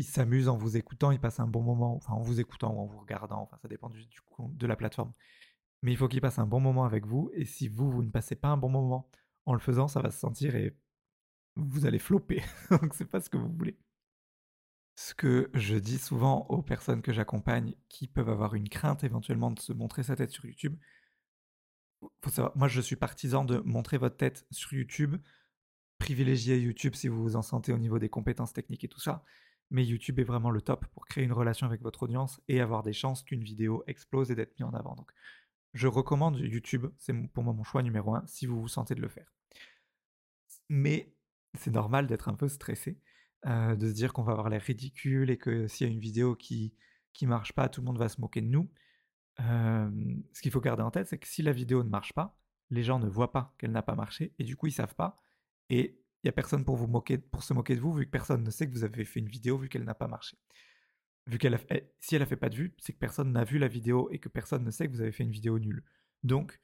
s'amusent 0.04 0.50
en 0.50 0.58
vous 0.58 0.76
écoutant, 0.76 1.12
ils 1.12 1.20
passent 1.22 1.40
un 1.40 1.48
bon 1.48 1.62
moment, 1.62 1.96
enfin 1.96 2.12
en 2.12 2.22
vous 2.22 2.42
écoutant 2.42 2.74
ou 2.74 2.80
en 2.82 2.86
vous 2.88 3.00
regardant, 3.00 3.50
ça 3.62 3.70
dépend 3.70 3.90
du, 3.90 4.06
de 4.40 4.68
la 4.68 4.76
plateforme 4.76 5.14
mais 5.82 5.94
il 5.94 5.98
faut 5.98 6.10
qu'il 6.10 6.20
passe 6.20 6.40
un 6.40 6.48
bon 6.48 6.60
moment 6.60 6.84
avec 6.84 7.06
vous. 7.06 7.30
Et 7.34 7.46
si 7.46 7.68
vous, 7.68 7.92
vous 7.92 8.02
ne 8.04 8.10
passez 8.10 8.36
pas 8.36 8.48
un 8.48 8.58
bon 8.58 8.70
moment 8.70 9.10
en 9.46 9.54
le 9.54 9.60
faisant, 9.60 9.88
ça 9.88 10.02
va 10.02 10.10
se 10.10 10.20
sentir 10.20 10.56
et 10.56 10.76
vous 11.56 11.86
allez 11.86 12.00
flopper. 12.00 12.44
Donc 12.70 12.94
c'est 12.94 13.06
pas 13.06 13.20
ce 13.20 13.30
que 13.30 13.38
vous 13.38 13.52
voulez. 13.52 13.78
Ce 14.96 15.14
que 15.14 15.50
je 15.54 15.76
dis 15.76 15.98
souvent 15.98 16.46
aux 16.48 16.62
personnes 16.62 17.02
que 17.02 17.12
j'accompagne 17.12 17.76
qui 17.90 18.08
peuvent 18.08 18.30
avoir 18.30 18.56
une 18.56 18.70
crainte 18.70 19.04
éventuellement 19.04 19.52
de 19.52 19.60
se 19.60 19.74
montrer 19.74 20.04
sa 20.04 20.16
tête 20.16 20.32
sur 20.32 20.46
YouTube, 20.46 20.78
faut 22.24 22.30
savoir, 22.30 22.56
moi 22.56 22.68
je 22.68 22.82
suis 22.82 22.96
partisan 22.96 23.44
de 23.44 23.60
montrer 23.60 23.98
votre 23.98 24.18
tête 24.18 24.46
sur 24.52 24.74
YouTube, 24.74 25.18
privilégier 25.98 26.58
YouTube 26.60 26.96
si 26.96 27.08
vous 27.08 27.22
vous 27.22 27.36
en 27.36 27.42
sentez 27.42 27.74
au 27.74 27.78
niveau 27.78 28.00
des 28.00 28.10
compétences 28.10 28.54
techniques 28.54 28.84
et 28.84 28.88
tout 28.88 29.00
ça, 29.00 29.24
mais 29.70 29.86
YouTube 29.86 30.20
est 30.20 30.24
vraiment 30.24 30.52
le 30.52 30.62
top 30.62 30.86
pour 30.94 31.06
créer 31.06 31.24
une 31.24 31.34
relation 31.34 31.68
avec 31.68 31.82
votre 31.82 32.04
audience 32.04 32.42
et 32.48 32.62
avoir 32.62 32.84
des 32.84 32.94
chances 32.94 33.24
qu'une 33.24 33.44
vidéo 33.44 33.84
explose 33.88 34.32
et 34.32 34.36
d'être 34.36 34.58
mis 34.60 34.66
en 34.66 34.74
avant. 34.74 34.96
Donc 34.96 35.12
je 35.74 35.88
recommande 35.88 36.40
YouTube, 36.40 36.88
c'est 36.98 37.14
pour 37.34 37.44
moi 37.44 37.54
mon 37.54 37.64
choix 37.64 37.84
numéro 37.84 38.16
un, 38.16 38.26
si 38.28 38.46
vous 38.46 38.62
vous 38.62 38.68
sentez 38.68 38.96
de 38.96 39.02
le 39.02 39.10
faire. 39.10 39.34
Mais 40.70 41.15
c'est 41.58 41.72
normal 41.72 42.08
d'être 42.08 42.30
un 42.30 42.36
peu 42.36 42.48
stressé, 42.48 43.00
euh, 43.46 43.76
de 43.76 43.88
se 43.90 43.94
dire 43.94 44.14
qu'on 44.14 44.24
va 44.24 44.34
avoir 44.34 44.50
l'air 44.50 44.62
ridicule 44.62 45.30
et 45.30 45.38
que 45.38 45.68
s'il 45.68 45.88
y 45.88 45.90
a 45.90 45.94
une 45.94 46.00
vidéo 46.00 46.36
qui 46.36 46.74
qui 47.14 47.28
marche 47.28 47.54
pas, 47.54 47.70
tout 47.70 47.82
le 47.82 47.86
monde 47.86 47.98
va 47.98 48.10
se 48.10 48.20
moquer 48.20 48.42
de 48.42 48.48
nous. 48.48 48.70
ce 49.40 50.42
qu'il 50.42 50.52
faut 50.52 50.62
garder 50.62 50.84
en 50.84 50.92
tête, 50.92 51.08
c'est 51.08 51.18
que 51.18 51.28
si 51.28 51.42
la 51.42 51.54
vidéo 51.54 51.84
ne 51.84 51.90
marche 51.90 52.14
pas, 52.14 52.38
les 52.72 52.84
gens 52.84 53.00
ne 53.00 53.08
voient 53.08 53.32
pas 53.32 53.56
qu'elle 53.58 53.72
n'a 53.72 53.84
pas 53.84 53.96
marché 53.96 54.34
et 54.40 54.44
du 54.44 54.56
coup 54.58 54.68
ils 54.68 54.72
savent 54.74 54.96
pas 54.96 55.22
et 55.70 56.00
il 56.24 56.28
y 56.28 56.30
a 56.30 56.34
personne 56.34 56.66
pour 56.66 56.76
vous 56.76 56.88
moquer, 56.88 57.18
pour 57.18 57.44
se 57.44 57.54
moquer 57.54 57.76
de 57.76 57.82
vous 57.82 57.94
vu 57.94 58.06
que 58.06 58.12
personne 58.12 58.44
ne 58.44 58.50
sait 58.50 58.68
que 58.68 58.74
vous 58.74 58.84
avez 58.84 59.06
fait 59.06 59.20
une 59.20 59.30
vidéo 59.30 59.58
vu 59.58 59.70
qu'elle 59.70 59.84
n'a 59.84 59.96
pas 59.96 60.08
marché 60.08 60.38
vu 61.28 61.38
qu'elle 61.38 61.60
eh, 61.70 61.90
si 62.00 62.16
elle 62.16 62.22
a 62.22 62.26
fait 62.26 62.36
pas 62.36 62.50
de 62.50 62.56
vues, 62.56 62.76
c'est 62.78 62.94
que 62.94 63.00
personne 63.00 63.32
n'a 63.32 63.44
vu 63.44 63.58
la 63.58 63.68
vidéo 63.68 64.10
et 64.12 64.20
que 64.20 64.30
personne 64.30 64.64
ne 64.64 64.72
sait 64.72 64.88
que 64.88 64.92
vous 64.92 65.02
avez 65.02 65.12
fait 65.12 65.24
une 65.24 65.32
vidéo 65.32 65.60
nulle. 65.60 65.84
Donc, 66.24 66.60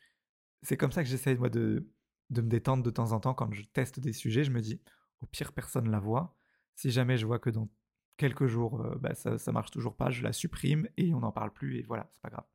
c'est 0.61 0.77
comme 0.77 0.91
ça 0.91 1.03
que 1.03 1.09
j'essaie 1.09 1.35
moi 1.35 1.49
de, 1.49 1.89
de 2.31 2.41
me 2.41 2.47
détendre 2.49 2.83
de 2.83 2.89
temps 2.89 3.11
en 3.11 3.19
temps 3.19 3.33
quand 3.33 3.53
je 3.53 3.63
teste 3.63 3.99
des 3.99 4.13
sujets. 4.13 4.43
Je 4.43 4.51
me 4.51 4.61
dis, 4.61 4.81
au 5.21 5.27
pire, 5.27 5.53
personne 5.53 5.89
la 5.91 5.99
voit. 5.99 6.35
Si 6.75 6.89
jamais 6.89 7.17
je 7.17 7.25
vois 7.25 7.39
que 7.39 7.49
dans 7.49 7.69
quelques 8.17 8.47
jours, 8.47 8.81
euh, 8.81 8.95
bah, 8.95 9.13
ça, 9.13 9.37
ça 9.37 9.51
marche 9.51 9.71
toujours 9.71 9.95
pas, 9.95 10.09
je 10.09 10.23
la 10.23 10.33
supprime 10.33 10.87
et 10.97 11.13
on 11.13 11.19
n'en 11.19 11.31
parle 11.31 11.51
plus 11.53 11.77
et 11.77 11.83
voilà, 11.83 12.09
c'est 12.13 12.21
pas 12.21 12.29
grave. 12.29 12.45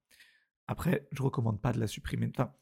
Après, 0.66 1.06
je 1.12 1.22
recommande 1.22 1.60
pas 1.60 1.72
de 1.72 1.78
la 1.78 1.86
supprimer. 1.86 2.30
Enfin, 2.34 2.52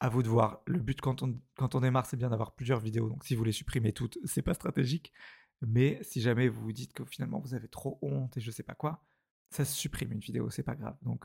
à 0.00 0.08
vous 0.08 0.24
de 0.24 0.28
voir. 0.28 0.62
Le 0.66 0.80
but 0.80 1.00
quand 1.00 1.22
on, 1.22 1.40
quand 1.56 1.76
on 1.76 1.80
démarre, 1.80 2.06
c'est 2.06 2.16
bien 2.16 2.30
d'avoir 2.30 2.56
plusieurs 2.56 2.80
vidéos. 2.80 3.08
Donc 3.08 3.24
si 3.24 3.36
vous 3.36 3.44
les 3.44 3.52
supprimez 3.52 3.92
toutes, 3.92 4.18
c'est 4.24 4.42
pas 4.42 4.54
stratégique. 4.54 5.12
Mais 5.60 6.02
si 6.02 6.20
jamais 6.20 6.48
vous 6.48 6.60
vous 6.60 6.72
dites 6.72 6.92
que 6.92 7.04
finalement 7.04 7.38
vous 7.38 7.54
avez 7.54 7.68
trop 7.68 8.00
honte 8.02 8.36
et 8.36 8.40
je 8.40 8.50
sais 8.50 8.64
pas 8.64 8.74
quoi, 8.74 9.04
ça 9.50 9.64
se 9.64 9.74
supprime 9.74 10.10
une 10.12 10.18
vidéo, 10.18 10.50
c'est 10.50 10.64
pas 10.64 10.74
grave. 10.74 10.96
Donc 11.02 11.24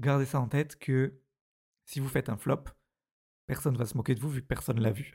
gardez 0.00 0.26
ça 0.26 0.40
en 0.40 0.48
tête 0.48 0.76
que 0.80 1.20
si 1.84 2.00
vous 2.00 2.08
faites 2.08 2.28
un 2.28 2.36
flop, 2.36 2.64
personne 3.52 3.76
va 3.76 3.84
se 3.84 3.98
moquer 3.98 4.14
de 4.14 4.20
vous 4.20 4.30
vu 4.30 4.40
que 4.40 4.46
personne 4.46 4.80
l'a 4.80 4.92
vu. 4.92 5.12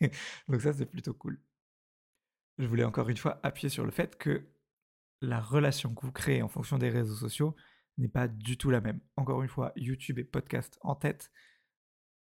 Donc 0.48 0.60
ça 0.60 0.74
c'est 0.74 0.84
plutôt 0.84 1.14
cool. 1.14 1.40
Je 2.58 2.66
voulais 2.66 2.84
encore 2.84 3.08
une 3.08 3.16
fois 3.16 3.40
appuyer 3.42 3.70
sur 3.70 3.86
le 3.86 3.90
fait 3.90 4.18
que 4.18 4.46
la 5.22 5.40
relation 5.40 5.94
que 5.94 6.04
vous 6.04 6.12
créez 6.12 6.42
en 6.42 6.48
fonction 6.48 6.76
des 6.76 6.90
réseaux 6.90 7.14
sociaux 7.14 7.56
n'est 7.96 8.10
pas 8.10 8.28
du 8.28 8.58
tout 8.58 8.68
la 8.68 8.82
même. 8.82 9.00
Encore 9.16 9.42
une 9.42 9.48
fois, 9.48 9.72
YouTube 9.74 10.18
et 10.18 10.24
podcast 10.24 10.78
en 10.82 10.96
tête, 10.96 11.32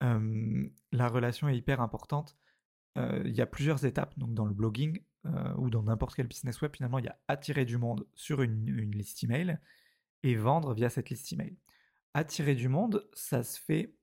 la 0.00 1.09
relation 1.09 1.48
est 1.48 1.57
hyper 1.57 1.81
importante. 1.81 2.38
Il 2.96 3.35
y 3.35 3.40
a 3.40 3.46
plusieurs 3.46 3.85
étapes 3.85 4.16
donc 4.16 4.35
dans 4.35 4.46
le 4.46 4.55
blogging. 4.55 5.02
Ou 5.59 5.68
dans 5.70 5.83
n'importe 5.83 6.14
quel 6.14 6.29
business 6.29 6.61
web, 6.61 6.76
finalement, 6.76 7.00
il 7.00 7.07
y 7.07 7.09
a 7.09 7.18
attirer 7.26 7.64
du 7.64 7.76
monde 7.76 8.07
sur 8.14 8.40
une, 8.42 8.92
liste 8.92 9.24
email 9.24 9.59
et 10.22 10.37
vendre 10.37 10.74
via 10.74 10.88
cette 10.90 11.11
liste 11.11 11.33
email. 11.33 11.59
Attirer 12.14 12.55
du 12.55 12.68
monde, 12.68 13.09
ça 13.12 13.42
se 13.42 13.59
fait 13.61 13.96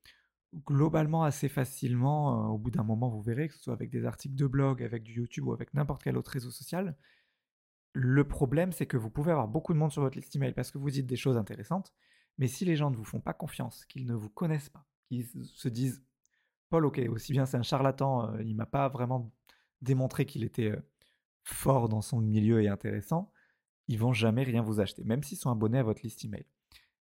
globalement 0.65 1.23
assez 1.23 1.49
facilement. 1.49 2.45
Euh, 2.45 2.53
au 2.53 2.57
bout 2.57 2.71
d'un 2.71 2.83
moment, 2.83 3.09
vous 3.09 3.21
verrez, 3.21 3.47
que 3.47 3.53
ce 3.53 3.61
soit 3.61 3.73
avec 3.73 3.89
des 3.89 4.05
articles 4.05 4.35
de 4.35 4.47
blog, 4.47 4.83
avec 4.83 5.03
du 5.03 5.13
YouTube 5.13 5.47
ou 5.47 5.53
avec 5.53 5.73
n'importe 5.73 6.03
quel 6.03 6.17
autre 6.17 6.31
réseau 6.31 6.51
social. 6.51 6.95
Le 7.93 8.27
problème, 8.27 8.71
c'est 8.71 8.87
que 8.87 8.97
vous 8.97 9.09
pouvez 9.09 9.31
avoir 9.31 9.47
beaucoup 9.47 9.73
de 9.73 9.77
monde 9.77 9.91
sur 9.91 10.01
votre 10.01 10.17
liste 10.17 10.35
email 10.35 10.53
parce 10.53 10.71
que 10.71 10.77
vous 10.77 10.89
dites 10.89 11.05
des 11.05 11.15
choses 11.15 11.37
intéressantes, 11.37 11.93
mais 12.37 12.47
si 12.47 12.65
les 12.65 12.75
gens 12.75 12.89
ne 12.89 12.95
vous 12.95 13.03
font 13.03 13.21
pas 13.21 13.33
confiance, 13.33 13.85
qu'ils 13.85 14.07
ne 14.07 14.15
vous 14.15 14.29
connaissent 14.29 14.69
pas, 14.69 14.85
qu'ils 15.07 15.27
se 15.27 15.67
disent 15.67 16.03
Paul, 16.69 16.85
ok, 16.85 16.99
aussi 17.09 17.33
bien 17.33 17.45
c'est 17.45 17.57
un 17.57 17.63
charlatan, 17.63 18.31
euh, 18.31 18.41
il 18.41 18.55
m'a 18.55 18.65
pas 18.65 18.89
vraiment 18.89 19.31
démontré 19.81 20.25
qu'il 20.25 20.43
était 20.43 20.73
fort 21.43 21.89
dans 21.89 22.01
son 22.01 22.21
milieu 22.21 22.63
et 22.63 22.67
intéressant, 22.67 23.31
ils 23.87 23.99
vont 23.99 24.13
jamais 24.13 24.43
rien 24.43 24.61
vous 24.61 24.79
acheter, 24.79 25.03
même 25.03 25.23
s'ils 25.23 25.37
sont 25.37 25.51
abonnés 25.51 25.77
à 25.77 25.83
votre 25.83 26.01
liste 26.01 26.23
email. 26.25 26.45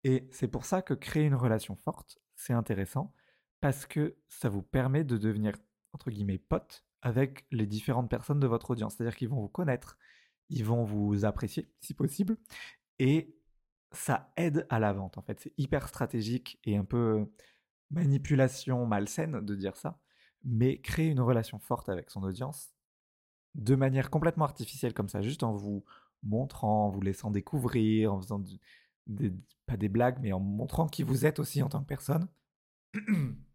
Et 0.03 0.29
c'est 0.31 0.47
pour 0.47 0.65
ça 0.65 0.81
que 0.81 0.93
créer 0.93 1.25
une 1.25 1.35
relation 1.35 1.75
forte, 1.75 2.19
c'est 2.35 2.53
intéressant, 2.53 3.13
parce 3.61 3.85
que 3.85 4.15
ça 4.27 4.49
vous 4.49 4.61
permet 4.61 5.03
de 5.03 5.17
devenir, 5.17 5.53
entre 5.93 6.11
guillemets, 6.11 6.37
pote 6.37 6.85
avec 7.01 7.45
les 7.51 7.65
différentes 7.65 8.09
personnes 8.09 8.39
de 8.39 8.47
votre 8.47 8.71
audience. 8.71 8.95
C'est-à-dire 8.95 9.15
qu'ils 9.15 9.29
vont 9.29 9.41
vous 9.41 9.49
connaître, 9.49 9.97
ils 10.49 10.65
vont 10.65 10.83
vous 10.83 11.25
apprécier 11.25 11.71
si 11.79 11.93
possible, 11.93 12.37
et 12.99 13.35
ça 13.91 14.31
aide 14.37 14.65
à 14.69 14.79
la 14.79 14.93
vente 14.93 15.17
en 15.17 15.21
fait. 15.21 15.39
C'est 15.39 15.53
hyper 15.57 15.87
stratégique 15.87 16.59
et 16.63 16.77
un 16.77 16.85
peu 16.85 17.25
manipulation 17.91 18.85
malsaine 18.85 19.41
de 19.41 19.55
dire 19.55 19.75
ça, 19.77 19.99
mais 20.43 20.79
créer 20.79 21.07
une 21.07 21.21
relation 21.21 21.59
forte 21.59 21.89
avec 21.89 22.09
son 22.09 22.23
audience 22.23 22.71
de 23.55 23.75
manière 23.75 24.09
complètement 24.09 24.45
artificielle 24.45 24.93
comme 24.93 25.09
ça, 25.09 25.21
juste 25.21 25.43
en 25.43 25.53
vous 25.53 25.83
montrant, 26.23 26.85
en 26.87 26.89
vous 26.89 27.01
laissant 27.01 27.31
découvrir, 27.31 28.13
en 28.13 28.21
faisant 28.21 28.43
pas 29.65 29.77
des 29.77 29.89
blagues, 29.89 30.19
mais 30.21 30.31
en 30.33 30.39
montrant 30.39 30.87
qui 30.87 31.03
vous 31.03 31.25
êtes 31.25 31.39
aussi 31.39 31.63
en 31.63 31.69
tant 31.69 31.81
que 31.81 31.87
personne. 31.87 32.27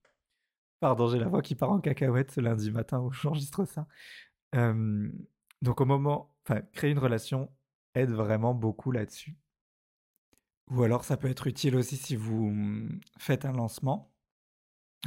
Pardon, 0.84 1.08
j'ai 1.08 1.18
la 1.18 1.28
voix 1.28 1.40
qui 1.40 1.54
part 1.54 1.72
en 1.72 1.80
cacahuète 1.80 2.30
ce 2.30 2.42
lundi 2.42 2.70
matin 2.70 3.00
où 3.00 3.10
j'enregistre 3.10 3.64
ça. 3.64 3.88
donc 4.52 5.80
au 5.80 5.86
moment, 5.86 6.36
créer 6.74 6.90
une 6.90 6.98
relation 6.98 7.50
aide 7.94 8.10
vraiment 8.10 8.52
beaucoup 8.52 8.92
là-dessus. 8.92 9.34
Ou 10.68 10.82
alors 10.82 11.04
ça 11.04 11.16
peut 11.16 11.30
être 11.30 11.46
utile 11.46 11.74
aussi 11.76 11.96
si 11.96 12.16
vous 12.16 12.50
mmh, 12.50 13.00
faites 13.16 13.46
un 13.46 13.52
lancement. 13.52 14.12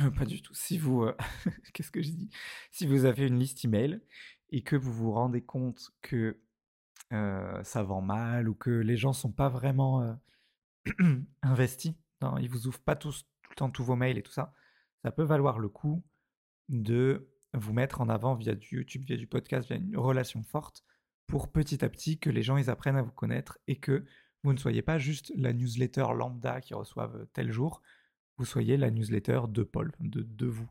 Euh, 0.01 0.09
pas 0.09 0.25
du 0.25 0.41
tout. 0.41 0.55
Si 0.55 0.79
vous, 0.79 1.03
euh, 1.03 1.15
qu'est-ce 1.75 1.91
que 1.91 2.01
je 2.01 2.09
dis? 2.09 2.31
Si 2.71 2.87
vous 2.87 3.05
avez 3.05 3.27
une 3.27 3.37
liste 3.37 3.63
email 3.63 4.01
et 4.49 4.63
que 4.63 4.75
vous 4.75 4.91
vous 4.91 5.11
rendez 5.11 5.43
compte 5.43 5.91
que 6.01 6.41
ça 7.11 7.83
vend 7.83 8.01
mal 8.01 8.49
ou 8.49 8.55
que 8.55 8.71
les 8.71 8.97
gens 8.97 9.13
sont 9.13 9.31
pas 9.31 9.49
vraiment 9.49 10.17
investis, 11.43 11.93
non, 12.23 12.39
ils 12.39 12.49
vous 12.49 12.65
ouvrent 12.65 12.81
pas 12.81 12.95
tous 12.95 13.27
tout 13.43 13.51
le 13.51 13.55
temps 13.55 13.69
tous 13.69 13.83
vos 13.83 13.95
mails 13.95 14.17
et 14.17 14.23
tout 14.23 14.31
ça, 14.31 14.55
ça 15.07 15.11
peut 15.13 15.23
valoir 15.23 15.57
le 15.57 15.69
coup 15.69 16.03
de 16.67 17.31
vous 17.53 17.71
mettre 17.71 18.01
en 18.01 18.09
avant 18.09 18.35
via 18.35 18.55
du 18.55 18.75
YouTube, 18.75 19.05
via 19.05 19.15
du 19.15 19.25
podcast, 19.25 19.69
via 19.69 19.77
une 19.77 19.95
relation 19.95 20.43
forte 20.43 20.83
pour 21.27 21.49
petit 21.49 21.85
à 21.85 21.87
petit 21.87 22.19
que 22.19 22.29
les 22.29 22.43
gens 22.43 22.57
ils 22.57 22.69
apprennent 22.69 22.97
à 22.97 23.01
vous 23.01 23.13
connaître 23.13 23.57
et 23.67 23.79
que 23.79 24.03
vous 24.43 24.51
ne 24.51 24.57
soyez 24.57 24.81
pas 24.81 24.97
juste 24.97 25.31
la 25.37 25.53
newsletter 25.53 26.07
lambda 26.13 26.59
qui 26.59 26.73
reçoivent 26.73 27.25
tel 27.31 27.53
jour, 27.53 27.81
vous 28.35 28.43
soyez 28.43 28.75
la 28.75 28.91
newsletter 28.91 29.43
de 29.47 29.63
Paul, 29.63 29.93
de, 30.01 30.45
vous. 30.45 30.69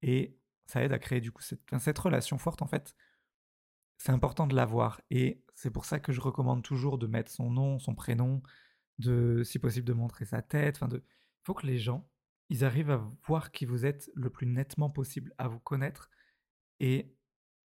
Et 0.00 0.38
ça 0.64 0.82
aide 0.82 0.94
à 0.94 0.98
créer 0.98 1.20
du 1.20 1.30
coup 1.30 1.42
cette, 1.42 1.98
relation 1.98 2.38
forte 2.38 2.62
en 2.62 2.66
fait. 2.66 2.96
C'est 3.98 4.12
important 4.12 4.46
de 4.46 4.56
l'avoir 4.56 5.02
et 5.10 5.44
c'est 5.54 5.70
pour 5.70 5.84
ça 5.84 6.00
que 6.00 6.10
je 6.10 6.22
recommande 6.22 6.62
toujours 6.62 6.96
de 6.96 7.06
mettre 7.06 7.30
son 7.30 7.50
nom, 7.50 7.78
son 7.78 7.94
prénom, 7.94 8.42
de 8.98 9.42
si 9.44 9.58
possible 9.58 9.86
de 9.86 9.92
montrer 9.92 10.24
sa 10.24 10.40
tête. 10.40 10.76
Enfin, 10.80 10.88
il 10.90 11.02
faut 11.42 11.52
que 11.52 11.66
les 11.66 11.76
gens 11.76 12.08
ils 12.54 12.64
arrivent 12.64 12.92
à 12.92 13.10
voir 13.26 13.50
qui 13.50 13.64
vous 13.64 13.84
êtes 13.84 14.12
le 14.14 14.30
plus 14.30 14.46
nettement 14.46 14.88
possible, 14.88 15.34
à 15.38 15.48
vous 15.48 15.58
connaître 15.58 16.08
et 16.78 17.12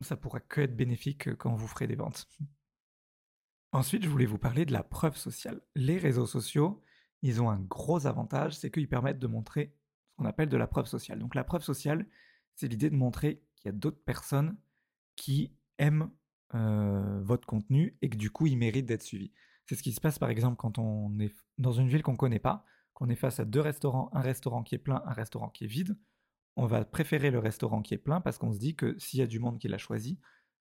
ça 0.01 0.17
pourra 0.17 0.41
que 0.41 0.63
être 0.63 0.75
bénéfique 0.75 1.35
quand 1.37 1.55
vous 1.55 1.67
ferez 1.67 1.87
des 1.87 1.95
ventes. 1.95 2.27
Ensuite, 3.73 4.03
je 4.03 4.09
voulais 4.09 4.25
vous 4.25 4.39
parler 4.39 4.65
de 4.65 4.73
la 4.73 4.83
preuve 4.83 5.19
sociale. 5.19 5.61
Les 5.75 5.99
réseaux 5.99 6.25
sociaux, 6.25 6.83
ils 7.21 7.43
ont 7.43 7.51
un 7.51 7.61
gros 7.61 8.07
avantage, 8.07 8.57
c'est 8.57 8.71
qu'ils 8.71 8.89
permettent 8.89 9.19
de 9.19 9.27
montrer 9.27 9.77
ce 10.09 10.17
qu'on 10.17 10.25
appelle 10.25 10.49
de 10.49 10.57
la 10.57 10.67
preuve 10.67 10.87
sociale. 10.87 11.19
Donc 11.19 11.35
la 11.35 11.45
preuve 11.45 11.63
sociale, 11.63 12.07
c'est 12.55 12.69
l'idée 12.69 12.89
de 12.89 12.97
montrer 12.97 13.45
qu'il 13.57 13.67
y 13.67 13.75
a 13.75 13.77
d'autres 13.77 14.03
personnes 14.03 14.57
qui 15.17 15.55
aiment 15.77 16.11
euh, 16.55 17.21
votre 17.21 17.47
contenu 17.47 17.99
et 18.01 18.09
que 18.09 18.17
du 18.17 18.31
coup, 18.31 18.47
ils 18.47 18.57
méritent 18.57 18.87
d'être 18.87 19.03
suivis. 19.03 19.35
C'est 19.67 19.75
ce 19.75 19.83
qui 19.83 19.93
se 19.93 20.01
passe 20.01 20.19
par 20.19 20.31
exemple 20.31 20.57
quand 20.57 20.79
on 20.79 21.19
est 21.19 21.35
dans 21.59 21.73
une 21.73 21.89
ville 21.89 22.03
qu'on 22.03 22.13
ne 22.13 22.17
connaît 22.17 22.39
pas, 22.39 22.65
qu'on 22.99 23.09
est 23.09 23.15
face 23.15 23.39
à 23.39 23.45
deux 23.45 23.61
restaurants, 23.61 24.11
un 24.13 24.21
restaurant 24.21 24.65
qui 24.65 24.75
est 24.75 24.79
plein, 24.79 25.01
un 25.07 25.13
restaurant 25.13 25.51
qui 25.51 25.63
est 25.63 25.69
vide. 25.69 25.97
On 26.57 26.67
va 26.67 26.85
préférer 26.85 27.31
le 27.31 27.39
restaurant 27.39 27.81
qui 27.81 27.95
est 27.95 27.99
plein 27.99 28.21
parce 28.21 28.39
qu'on 28.39 28.53
se 28.53 28.59
dit 28.59 28.75
que 28.75 28.99
s'il 28.99 29.21
y 29.21 29.23
a 29.23 29.29
du 29.29 29.39
monde 29.39 29.61
qui 29.61 29.69
l'a 29.69 29.79
choisi, 29.79 30.19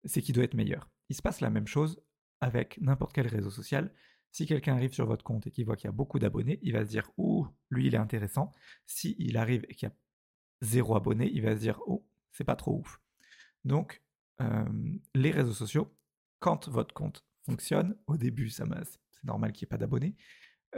c'est 0.06 0.22
qu'il 0.22 0.36
doit 0.36 0.44
être 0.44 0.54
meilleur. 0.54 0.92
Il 1.10 1.16
se 1.16 1.24
passe 1.24 1.42
la 1.42 1.50
même 1.50 1.66
chose 1.66 2.00
avec 2.40 2.80
n'importe 2.82 3.14
quel 3.14 3.26
réseau 3.26 3.50
social. 3.50 3.92
Si 4.32 4.46
quelqu'un 4.46 4.76
arrive 4.76 4.94
sur 4.94 5.08
votre 5.08 5.24
compte 5.24 5.48
et 5.48 5.52
qu'il 5.52 5.66
voit 5.66 5.76
qu'il 5.76 5.88
y 5.88 5.90
a 5.90 5.92
beaucoup 5.92 6.20
d'abonnés, 6.20 6.60
il 6.62 6.74
va 6.74 6.86
se 6.86 6.90
dire 6.92 7.12
Oh, 7.18 7.48
lui, 7.72 7.88
il 7.88 7.96
est 7.96 7.98
intéressant. 7.98 8.52
Si 8.86 9.16
il 9.18 9.36
arrive 9.36 9.66
et 9.68 9.74
qu'il 9.74 9.90
y 9.90 9.92
a 9.92 9.96
zéro 10.62 10.96
abonné, 10.96 11.32
il 11.34 11.42
va 11.42 11.56
se 11.56 11.62
dire 11.62 11.82
Oh, 11.88 12.08
c'est 12.32 12.44
pas 12.44 12.56
trop 12.56 12.78
ouf. 12.78 13.02
Donc, 13.66 14.04
euh, 14.40 14.70
les 15.16 15.32
réseaux 15.32 15.54
sociaux, 15.54 15.98
quand 16.38 16.70
votre 16.70 16.94
compte 16.94 17.26
fonctionne, 17.44 17.98
au 18.06 18.18
début, 18.18 18.52
c'est 18.52 18.66
normal 19.24 19.52
qu'il 19.52 19.66
n'y 19.66 19.70
ait 19.70 19.72
pas 19.72 19.78
d'abonnés, 19.80 20.16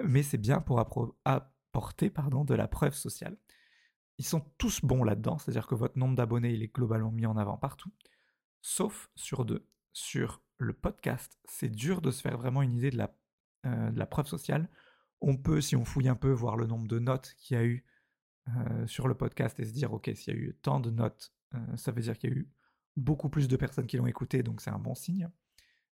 mais 0.04 0.24
c'est 0.24 0.38
bien 0.38 0.62
pour 0.62 0.80
apporter 0.80 2.10
pardon, 2.10 2.46
de 2.46 2.56
la 2.56 2.68
preuve 2.68 2.94
sociale. 2.94 3.38
Ils 4.18 4.26
sont 4.26 4.42
tous 4.58 4.82
bons 4.84 5.04
là-dedans, 5.04 5.38
c'est-à-dire 5.38 5.68
que 5.68 5.76
votre 5.76 5.98
nombre 5.98 6.16
d'abonnés, 6.16 6.54
il 6.54 6.62
est 6.62 6.74
globalement 6.74 7.12
mis 7.12 7.26
en 7.26 7.38
avant 7.38 7.58
partout, 7.58 7.92
sauf 8.62 9.10
sur 9.16 9.46
deux. 9.46 9.68
Sur 9.94 10.42
le 10.58 10.74
podcast, 10.74 11.40
c'est 11.46 11.70
dur 11.70 12.02
de 12.02 12.12
se 12.12 12.22
faire 12.22 12.38
vraiment 12.38 12.62
une 12.62 12.74
idée 12.74 12.92
de 12.92 12.98
la, 12.98 13.14
euh, 13.66 14.06
preuve 14.06 14.28
sociale. 14.28 14.70
On 15.20 15.38
peut, 15.38 15.60
si 15.60 15.76
on 15.76 15.86
fouille 15.86 16.08
un 16.08 16.16
peu, 16.16 16.32
voir 16.32 16.56
le 16.56 16.66
nombre 16.66 16.88
de 16.88 17.00
notes 17.00 17.34
qu'il 17.38 17.58
y 17.58 17.60
a 17.60 17.64
eu 17.64 17.86
euh, 18.48 18.88
sur 18.88 19.08
le 19.08 19.16
podcast 19.16 19.60
et 19.60 19.66
se 19.66 19.74
dire, 19.74 19.92
ok, 19.92 20.12
s'il 20.16 20.34
y 20.34 20.38
a 20.38 20.40
eu 20.40 20.56
tant 20.62 20.80
de 20.80 20.92
notes, 20.92 21.34
euh, 21.56 21.78
ça 21.78 21.92
veut 21.92 22.02
dire 22.02 22.18
qu'il 22.18 22.30
y 22.30 22.34
a 22.34 22.36
eu 22.36 22.50
beaucoup 22.96 23.30
plus 23.30 23.48
de 23.48 23.58
personnes 23.58 23.88
qui 23.88 23.98
l'ont 23.98 24.08
écouté, 24.08 24.44
donc 24.44 24.62
c'est 24.62 24.70
un 24.70 24.80
bon 24.80 24.96
signe. 24.96 25.30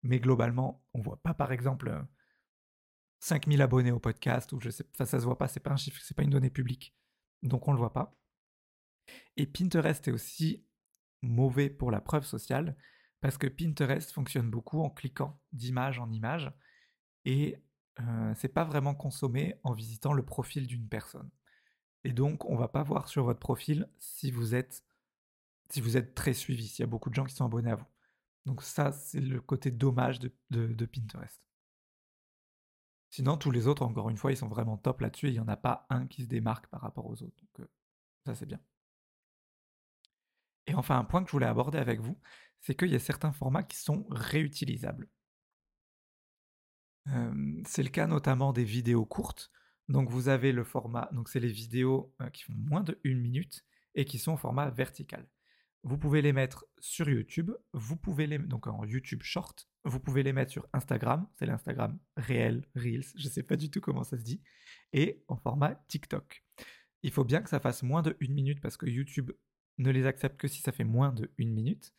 Mais 0.03 0.19
globalement, 0.19 0.85
on 0.93 1.01
voit 1.01 1.21
pas, 1.21 1.33
par 1.33 1.51
exemple, 1.51 2.05
5000 3.19 3.61
abonnés 3.61 3.91
au 3.91 3.99
podcast, 3.99 4.51
ou 4.53 4.59
je 4.59 4.69
sais, 4.69 4.85
enfin, 4.93 5.05
ça 5.05 5.19
se 5.19 5.25
voit 5.25 5.37
pas, 5.37 5.47
c'est 5.47 5.59
pas 5.59 5.71
un 5.71 5.77
chiffre, 5.77 6.01
c'est 6.03 6.15
pas 6.15 6.23
une 6.23 6.29
donnée 6.29 6.49
publique, 6.49 6.95
donc 7.43 7.67
on 7.67 7.71
le 7.71 7.77
voit 7.77 7.93
pas. 7.93 8.15
Et 9.37 9.47
Pinterest 9.47 10.07
est 10.07 10.11
aussi 10.11 10.65
mauvais 11.21 11.69
pour 11.69 11.91
la 11.91 12.01
preuve 12.01 12.25
sociale, 12.25 12.77
parce 13.21 13.37
que 13.37 13.47
Pinterest 13.47 14.11
fonctionne 14.11 14.49
beaucoup 14.49 14.81
en 14.81 14.89
cliquant 14.89 15.41
d'image 15.51 15.99
en 15.99 16.11
image 16.11 16.51
et 17.25 17.57
euh, 17.99 18.33
c'est 18.35 18.53
pas 18.53 18.63
vraiment 18.63 18.93
consommé 18.93 19.55
en 19.63 19.73
visitant 19.73 20.13
le 20.13 20.23
profil 20.23 20.67
d'une 20.67 20.87
personne. 20.87 21.29
Et 22.03 22.13
donc, 22.13 22.45
on 22.45 22.55
va 22.55 22.67
pas 22.67 22.83
voir 22.83 23.07
sur 23.07 23.23
votre 23.23 23.39
profil 23.39 23.89
si 23.99 24.31
vous 24.31 24.55
êtes 24.55 24.83
si 25.69 25.81
vous 25.81 25.97
êtes 25.97 26.15
très 26.15 26.33
suivi, 26.33 26.67
s'il 26.67 26.83
y 26.83 26.83
a 26.83 26.87
beaucoup 26.87 27.09
de 27.09 27.15
gens 27.15 27.25
qui 27.25 27.35
sont 27.35 27.45
abonnés 27.45 27.71
à 27.71 27.75
vous. 27.75 27.85
Donc 28.45 28.63
ça, 28.63 28.93
c'est 28.93 29.19
le 29.19 29.41
côté 29.41 29.71
dommage 29.71 30.19
de, 30.19 30.31
de, 30.49 30.85
Pinterest. 30.85 31.41
Sinon, 33.09 33.37
tous 33.37 33.51
les 33.51 33.67
autres, 33.67 33.83
encore 33.83 34.09
une 34.09 34.17
fois, 34.17 34.31
ils 34.31 34.37
sont 34.37 34.47
vraiment 34.47 34.77
top 34.77 35.01
là-dessus. 35.01 35.27
Il 35.27 35.33
n'y 35.33 35.39
en 35.39 35.47
a 35.47 35.57
pas 35.57 35.85
un 35.89 36.07
qui 36.07 36.23
se 36.23 36.27
démarque 36.27 36.67
par 36.67 36.81
rapport 36.81 37.05
aux 37.05 37.23
autres. 37.23 37.37
Donc 37.37 37.59
euh, 37.61 37.69
ça, 38.25 38.35
c'est 38.35 38.45
bien. 38.45 38.59
Et 40.67 40.75
enfin, 40.75 40.97
un 40.99 41.05
point 41.05 41.23
que 41.23 41.29
je 41.29 41.31
voulais 41.31 41.45
aborder 41.45 41.77
avec 41.77 42.01
vous, 42.01 42.19
c'est 42.59 42.75
qu'il 42.75 42.89
y 42.89 42.95
a 42.95 42.99
certains 42.99 43.31
formats 43.31 43.63
qui 43.63 43.77
sont 43.77 44.05
réutilisables. 44.09 45.07
c'est 47.65 47.83
le 47.83 47.89
cas 47.89 48.07
notamment 48.07 48.51
des 48.51 48.65
vidéos 48.65 49.05
courtes. 49.05 49.49
Donc 49.87 50.09
vous 50.09 50.27
avez 50.27 50.51
le 50.51 50.63
format, 50.65 51.09
donc 51.13 51.29
c'est 51.29 51.39
les 51.39 51.51
vidéos 51.51 52.13
euh, 52.21 52.29
qui 52.29 52.43
font 52.43 52.53
moins 52.53 52.81
de 52.83 52.99
une 53.03 53.21
minute 53.21 53.65
et 53.95 54.05
qui 54.05 54.19
sont 54.19 54.33
au 54.33 54.37
format 54.37 54.69
vertical. 54.69 55.25
Vous 55.87 55.97
pouvez 55.97 56.21
les 56.21 56.33
mettre 56.33 56.65
sur 56.79 57.09
YouTube, 57.09 57.51
vous 57.71 57.95
pouvez 57.95 58.27
les 58.27 58.37
donc 58.39 58.67
en 58.67 58.83
YouTube 58.83 59.23
Short, 59.23 59.69
vous 59.85 60.01
pouvez 60.01 60.21
les 60.21 60.33
mettre 60.33 60.51
sur 60.51 60.67
Instagram, 60.73 61.27
c'est 61.35 61.45
l'Instagram 61.45 61.97
réel, 62.17 62.67
Reels, 62.75 63.05
je 63.15 63.25
ne 63.25 63.31
sais 63.31 63.43
pas 63.43 63.55
du 63.55 63.71
tout 63.71 63.79
comment 63.79 64.03
ça 64.03 64.17
se 64.17 64.23
dit, 64.23 64.41
et 64.91 65.23
en 65.29 65.37
format 65.37 65.75
TikTok. 65.87 66.43
Il 67.03 67.11
faut 67.11 67.23
bien 67.23 67.41
que 67.41 67.49
ça 67.49 67.61
fasse 67.61 67.83
moins 67.83 68.01
de 68.01 68.17
une 68.19 68.33
minute 68.33 68.59
parce 68.59 68.75
que 68.75 68.85
YouTube 68.85 69.31
ne 69.77 69.89
les 69.89 70.05
accepte 70.05 70.37
que 70.37 70.49
si 70.49 70.61
ça 70.61 70.73
fait 70.73 70.83
moins 70.83 71.13
de 71.13 71.31
une 71.37 71.53
minute 71.53 71.93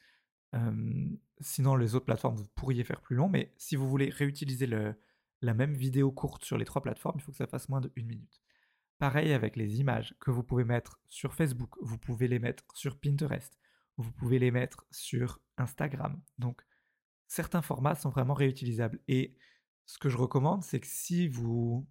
sinon, 1.41 1.77
les 1.77 1.95
autres 1.95 2.07
plateformes, 2.07 2.37
vous 2.37 2.47
pourriez 2.47 2.85
faire 2.85 3.01
plus 3.01 3.17
long, 3.17 3.29
mais 3.29 3.55
si 3.57 3.77
vous 3.77 3.89
voulez 3.89 4.11
réutiliser 4.11 4.67
la 4.67 5.55
même 5.55 5.75
vidéo 5.75 6.11
courte 6.11 6.45
sur 6.45 6.59
les 6.59 6.65
trois 6.65 6.83
plateformes, 6.83 7.17
il 7.19 7.23
faut 7.23 7.33
que 7.33 7.39
ça 7.39 7.47
fasse 7.47 7.69
moins 7.69 7.81
de 7.81 7.93
une 7.97 8.07
minute. 8.07 8.43
Pareil 8.99 9.33
avec 9.33 9.57
les 9.57 9.81
images 9.81 10.15
que 10.21 10.31
vous 10.31 10.43
pouvez 10.43 10.65
mettre 10.65 11.01
sur 11.07 11.35
Facebook, 11.35 11.75
vous 11.81 11.99
pouvez 11.99 12.29
les 12.29 12.39
mettre 12.39 12.65
sur 12.75 12.99
Pinterest, 12.99 13.59
vous 13.99 14.13
pouvez 14.13 14.39
les 14.39 14.51
mettre 14.51 14.87
sur 14.91 15.41
Instagram. 15.57 16.21
Donc, 16.39 16.63
certains 17.27 17.63
formats 17.63 17.95
sont 17.95 18.11
vraiment 18.11 18.35
réutilisables. 18.35 19.01
Et 19.09 19.37
ce 19.87 19.99
que 19.99 20.09
je 20.09 20.17
recommande, 20.17 20.63
c'est 20.63 20.81
que 20.81 20.87
si 20.87 21.29
vous, 21.29 21.87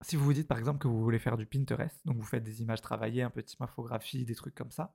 si 0.00 0.16
vous 0.16 0.24
vous 0.24 0.32
dites 0.32 0.48
par 0.48 0.58
exemple 0.58 0.78
que 0.78 0.88
vous 0.88 1.02
voulez 1.02 1.18
faire 1.18 1.36
du 1.36 1.46
Pinterest, 1.46 2.00
donc 2.06 2.16
vous 2.16 2.26
faites 2.26 2.44
des 2.44 2.62
images 2.62 2.80
travaillées, 2.80 3.22
un 3.22 3.30
peu 3.30 3.42
de 3.42 3.46
typographie, 3.46 4.24
des 4.24 4.34
trucs 4.34 4.54
comme 4.54 4.70
ça, 4.70 4.94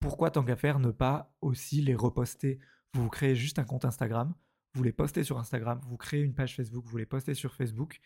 pourquoi 0.00 0.30
tant 0.30 0.44
qu'à 0.44 0.56
faire 0.56 0.78
ne 0.78 0.90
pas 0.90 1.34
aussi 1.40 1.80
les 1.80 1.94
reposter? 1.94 2.58
Vous 2.94 3.08
créez 3.08 3.34
juste 3.34 3.58
un 3.58 3.64
compte 3.64 3.84
Instagram, 3.84 4.34
vous 4.74 4.82
les 4.82 4.92
postez 4.92 5.24
sur 5.24 5.38
Instagram, 5.38 5.80
vous 5.84 5.96
créez 5.96 6.22
une 6.22 6.34
page 6.34 6.56
Facebook, 6.56 6.84
vous 6.86 6.96
les 6.96 7.06
postez 7.06 7.34
sur 7.34 7.54
Facebook, 7.54 8.00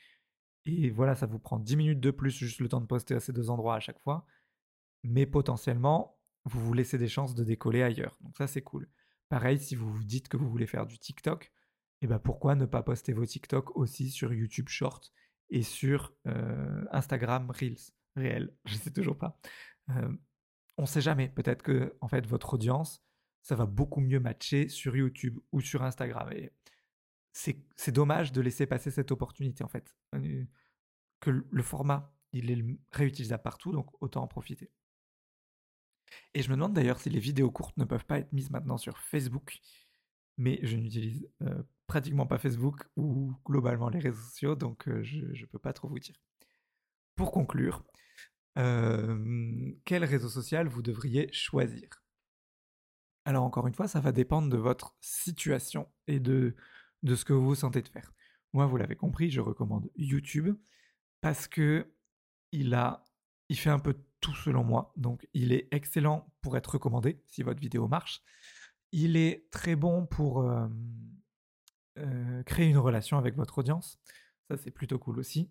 et 0.66 0.90
voilà, 0.90 1.14
ça 1.14 1.26
vous 1.26 1.38
prend 1.38 1.58
10 1.58 1.76
minutes 1.76 2.00
de 2.00 2.10
plus, 2.10 2.30
juste 2.30 2.60
le 2.60 2.68
temps 2.68 2.80
de 2.80 2.86
poster 2.86 3.14
à 3.14 3.20
ces 3.20 3.32
deux 3.32 3.50
endroits 3.50 3.76
à 3.76 3.80
chaque 3.80 4.00
fois, 4.00 4.26
mais 5.04 5.26
potentiellement, 5.26 6.15
vous 6.46 6.60
vous 6.60 6.72
laissez 6.72 6.96
des 6.96 7.08
chances 7.08 7.34
de 7.34 7.44
décoller 7.44 7.82
ailleurs. 7.82 8.16
Donc 8.20 8.36
ça, 8.36 8.46
c'est 8.46 8.62
cool. 8.62 8.88
Pareil, 9.28 9.58
si 9.58 9.74
vous 9.74 9.92
vous 9.92 10.04
dites 10.04 10.28
que 10.28 10.36
vous 10.36 10.48
voulez 10.48 10.66
faire 10.66 10.86
du 10.86 10.98
TikTok, 10.98 11.52
eh 12.02 12.06
ben 12.06 12.20
pourquoi 12.20 12.54
ne 12.54 12.66
pas 12.66 12.82
poster 12.82 13.12
vos 13.12 13.26
TikTok 13.26 13.76
aussi 13.76 14.10
sur 14.10 14.32
YouTube 14.32 14.68
Short 14.68 15.12
et 15.50 15.62
sur 15.62 16.14
euh, 16.26 16.84
Instagram 16.92 17.50
Reels 17.50 17.92
réel 18.14 18.54
Je 18.64 18.76
sais 18.76 18.92
toujours 18.92 19.18
pas. 19.18 19.38
Euh, 19.90 20.12
on 20.78 20.82
ne 20.82 20.86
sait 20.86 21.00
jamais. 21.00 21.28
Peut-être 21.28 21.62
que 21.62 21.96
en 22.00 22.08
fait 22.08 22.26
votre 22.26 22.54
audience, 22.54 23.02
ça 23.42 23.56
va 23.56 23.66
beaucoup 23.66 24.00
mieux 24.00 24.20
matcher 24.20 24.68
sur 24.68 24.96
YouTube 24.96 25.38
ou 25.50 25.60
sur 25.60 25.82
Instagram. 25.82 26.30
Et 26.32 26.52
c'est 27.32 27.92
dommage 27.92 28.30
de 28.32 28.40
laisser 28.40 28.66
passer 28.66 28.90
cette 28.92 29.10
opportunité 29.10 29.64
en 29.64 29.68
fait. 29.68 29.96
Que 31.20 31.44
le 31.50 31.62
format, 31.62 32.14
il 32.32 32.50
est 32.50 32.64
réutilisable 32.92 33.42
partout, 33.42 33.72
donc 33.72 33.90
autant 34.00 34.22
en 34.22 34.28
profiter. 34.28 34.70
Et 36.34 36.42
je 36.42 36.50
me 36.50 36.54
demande 36.54 36.74
d'ailleurs 36.74 37.00
si 37.00 37.10
les 37.10 37.20
vidéos 37.20 37.50
courtes 37.50 37.76
ne 37.76 37.84
peuvent 37.84 38.04
pas 38.04 38.18
être 38.18 38.32
mises 38.32 38.50
maintenant 38.50 38.78
sur 38.78 38.98
Facebook, 38.98 39.58
mais 40.36 40.58
je 40.62 40.76
n'utilise 40.76 41.28
euh, 41.42 41.62
pratiquement 41.86 42.26
pas 42.26 42.38
Facebook 42.38 42.84
ou 42.96 43.34
globalement 43.44 43.88
les 43.88 43.98
réseaux 43.98 44.22
sociaux, 44.22 44.54
donc 44.54 44.88
euh, 44.88 45.02
je 45.02 45.20
ne 45.24 45.46
peux 45.46 45.58
pas 45.58 45.72
trop 45.72 45.88
vous 45.88 45.98
dire. 45.98 46.16
Pour 47.14 47.32
conclure, 47.32 47.84
euh, 48.58 49.72
quel 49.84 50.04
réseau 50.04 50.28
social 50.28 50.68
vous 50.68 50.82
devriez 50.82 51.32
choisir? 51.32 51.88
Alors 53.24 53.44
encore 53.44 53.66
une 53.66 53.74
fois, 53.74 53.88
ça 53.88 54.00
va 54.00 54.12
dépendre 54.12 54.48
de 54.48 54.56
votre 54.56 54.94
situation 55.00 55.88
et 56.06 56.20
de, 56.20 56.54
de 57.02 57.14
ce 57.14 57.24
que 57.24 57.32
vous 57.32 57.46
vous 57.46 57.54
sentez 57.54 57.82
de 57.82 57.88
faire. 57.88 58.12
Moi, 58.52 58.66
vous 58.66 58.76
l'avez 58.76 58.96
compris, 58.96 59.30
je 59.30 59.40
recommande 59.40 59.90
YouTube 59.96 60.56
parce 61.20 61.48
que 61.48 61.92
il 62.52 62.74
a, 62.74 63.04
il 63.48 63.56
fait 63.58 63.70
un 63.70 63.78
peu 63.78 63.94
tout 64.20 64.34
selon 64.34 64.64
moi. 64.64 64.92
Donc, 64.96 65.26
il 65.34 65.52
est 65.52 65.68
excellent 65.70 66.32
pour 66.40 66.56
être 66.56 66.74
recommandé 66.74 67.22
si 67.26 67.42
votre 67.42 67.60
vidéo 67.60 67.88
marche. 67.88 68.22
Il 68.92 69.16
est 69.16 69.48
très 69.50 69.76
bon 69.76 70.06
pour 70.06 70.40
euh, 70.40 70.66
euh, 71.98 72.42
créer 72.44 72.68
une 72.68 72.78
relation 72.78 73.18
avec 73.18 73.36
votre 73.36 73.58
audience. 73.58 74.00
Ça, 74.48 74.56
c'est 74.56 74.70
plutôt 74.70 74.98
cool 74.98 75.18
aussi. 75.18 75.50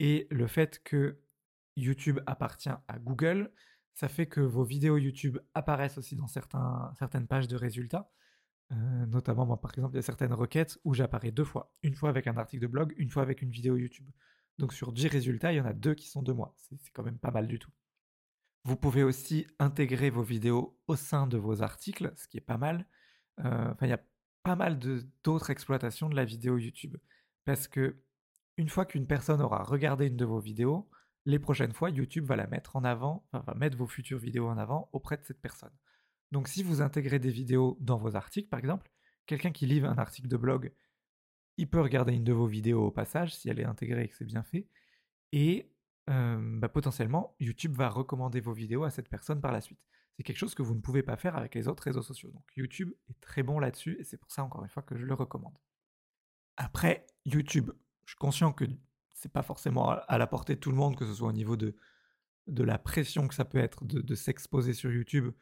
Et 0.00 0.26
le 0.30 0.46
fait 0.46 0.82
que 0.82 1.20
YouTube 1.76 2.20
appartient 2.26 2.68
à 2.68 2.98
Google, 2.98 3.52
ça 3.94 4.08
fait 4.08 4.26
que 4.26 4.40
vos 4.40 4.64
vidéos 4.64 4.96
YouTube 4.98 5.38
apparaissent 5.54 5.98
aussi 5.98 6.16
dans 6.16 6.26
certaines 6.26 7.26
pages 7.26 7.48
de 7.48 7.56
résultats. 7.56 8.10
Euh, 8.72 9.06
notamment, 9.06 9.46
moi, 9.46 9.60
par 9.60 9.70
exemple, 9.72 9.94
il 9.94 9.96
y 9.96 9.98
a 10.00 10.02
certaines 10.02 10.32
requêtes 10.32 10.78
où 10.84 10.94
j'apparais 10.94 11.30
deux 11.30 11.44
fois. 11.44 11.72
Une 11.82 11.94
fois 11.94 12.08
avec 12.08 12.26
un 12.26 12.36
article 12.36 12.62
de 12.62 12.66
blog, 12.66 12.94
une 12.96 13.10
fois 13.10 13.22
avec 13.22 13.42
une 13.42 13.50
vidéo 13.50 13.76
YouTube. 13.76 14.08
Donc 14.58 14.72
sur 14.72 14.92
10 14.92 15.08
résultats, 15.08 15.52
il 15.52 15.56
y 15.56 15.60
en 15.60 15.66
a 15.66 15.72
deux 15.72 15.94
qui 15.94 16.08
sont 16.08 16.22
de 16.22 16.32
moi. 16.32 16.54
C'est 16.58 16.92
quand 16.92 17.02
même 17.02 17.18
pas 17.18 17.30
mal 17.30 17.46
du 17.46 17.58
tout. 17.58 17.70
Vous 18.64 18.76
pouvez 18.76 19.02
aussi 19.02 19.46
intégrer 19.58 20.10
vos 20.10 20.22
vidéos 20.22 20.78
au 20.86 20.96
sein 20.96 21.26
de 21.26 21.36
vos 21.36 21.62
articles, 21.62 22.12
ce 22.16 22.28
qui 22.28 22.38
est 22.38 22.40
pas 22.40 22.56
mal. 22.56 22.86
Euh, 23.40 23.72
enfin, 23.72 23.86
il 23.86 23.90
y 23.90 23.94
a 23.94 24.02
pas 24.42 24.56
mal 24.56 24.78
d'autres 25.22 25.50
exploitations 25.50 26.08
de 26.08 26.16
la 26.16 26.24
vidéo 26.24 26.56
YouTube. 26.56 26.96
Parce 27.44 27.68
que 27.68 28.00
une 28.56 28.68
fois 28.68 28.86
qu'une 28.86 29.06
personne 29.06 29.42
aura 29.42 29.64
regardé 29.64 30.06
une 30.06 30.16
de 30.16 30.24
vos 30.24 30.38
vidéos, 30.38 30.88
les 31.26 31.38
prochaines 31.38 31.72
fois, 31.72 31.90
YouTube 31.90 32.26
va 32.26 32.36
la 32.36 32.46
mettre 32.46 32.76
en 32.76 32.84
avant, 32.84 33.26
va 33.32 33.54
mettre 33.54 33.76
vos 33.76 33.86
futures 33.86 34.18
vidéos 34.18 34.48
en 34.48 34.58
avant 34.58 34.88
auprès 34.92 35.16
de 35.16 35.24
cette 35.24 35.40
personne. 35.40 35.72
Donc 36.32 36.48
si 36.48 36.62
vous 36.62 36.82
intégrez 36.82 37.18
des 37.18 37.30
vidéos 37.30 37.76
dans 37.80 37.98
vos 37.98 38.16
articles, 38.16 38.48
par 38.48 38.60
exemple, 38.60 38.90
quelqu'un 39.26 39.52
qui 39.52 39.66
livre 39.66 39.88
un 39.88 39.98
article 39.98 40.28
de 40.28 40.36
blog 40.36 40.72
il 41.56 41.68
peut 41.68 41.80
regarder 41.80 42.12
une 42.12 42.24
de 42.24 42.32
vos 42.32 42.46
vidéos 42.46 42.86
au 42.86 42.90
passage 42.90 43.34
si 43.34 43.48
elle 43.48 43.60
est 43.60 43.64
intégrée 43.64 44.04
et 44.04 44.08
que 44.08 44.16
c'est 44.16 44.24
bien 44.24 44.42
fait. 44.42 44.68
Et 45.32 45.70
bah, 46.06 46.68
potentiellement, 46.68 47.34
YouTube 47.40 47.74
va 47.74 47.88
recommander 47.88 48.40
vos 48.40 48.52
vidéos 48.52 48.84
à 48.84 48.90
cette 48.90 49.08
personne 49.08 49.40
par 49.40 49.52
la 49.52 49.60
suite. 49.60 49.80
C'est 50.16 50.22
quelque 50.22 50.38
chose 50.38 50.54
que 50.54 50.62
vous 50.62 50.74
ne 50.74 50.80
pouvez 50.80 51.02
pas 51.02 51.16
faire 51.16 51.36
avec 51.36 51.54
les 51.54 51.66
autres 51.66 51.82
réseaux 51.82 52.02
sociaux. 52.02 52.30
Donc 52.30 52.44
YouTube 52.56 52.92
est 53.08 53.20
très 53.20 53.42
bon 53.42 53.58
là-dessus 53.58 53.96
et 53.98 54.04
c'est 54.04 54.16
pour 54.16 54.30
ça 54.30 54.44
encore 54.44 54.62
une 54.62 54.68
fois 54.68 54.82
que 54.82 54.96
je 54.96 55.06
le 55.06 55.14
recommande. 55.14 55.56
Après, 56.56 57.06
YouTube, 57.24 57.70
je 58.04 58.12
suis 58.12 58.18
conscient 58.18 58.52
que 58.52 58.64
c'est 59.12 59.32
pas 59.32 59.42
forcément 59.42 59.90
à 59.90 60.18
la 60.18 60.26
portée 60.26 60.54
de 60.54 60.60
tout 60.60 60.70
le 60.70 60.76
monde, 60.76 60.96
que 60.96 61.06
ce 61.06 61.14
soit 61.14 61.28
au 61.28 61.32
niveau 61.32 61.56
de, 61.56 61.74
de 62.46 62.62
la 62.62 62.78
pression 62.78 63.26
que 63.26 63.34
ça 63.34 63.44
peut 63.44 63.58
être 63.58 63.84
de, 63.84 64.14
s'exposer 64.14 64.72
sur 64.72 64.92
YouTube 64.92 65.32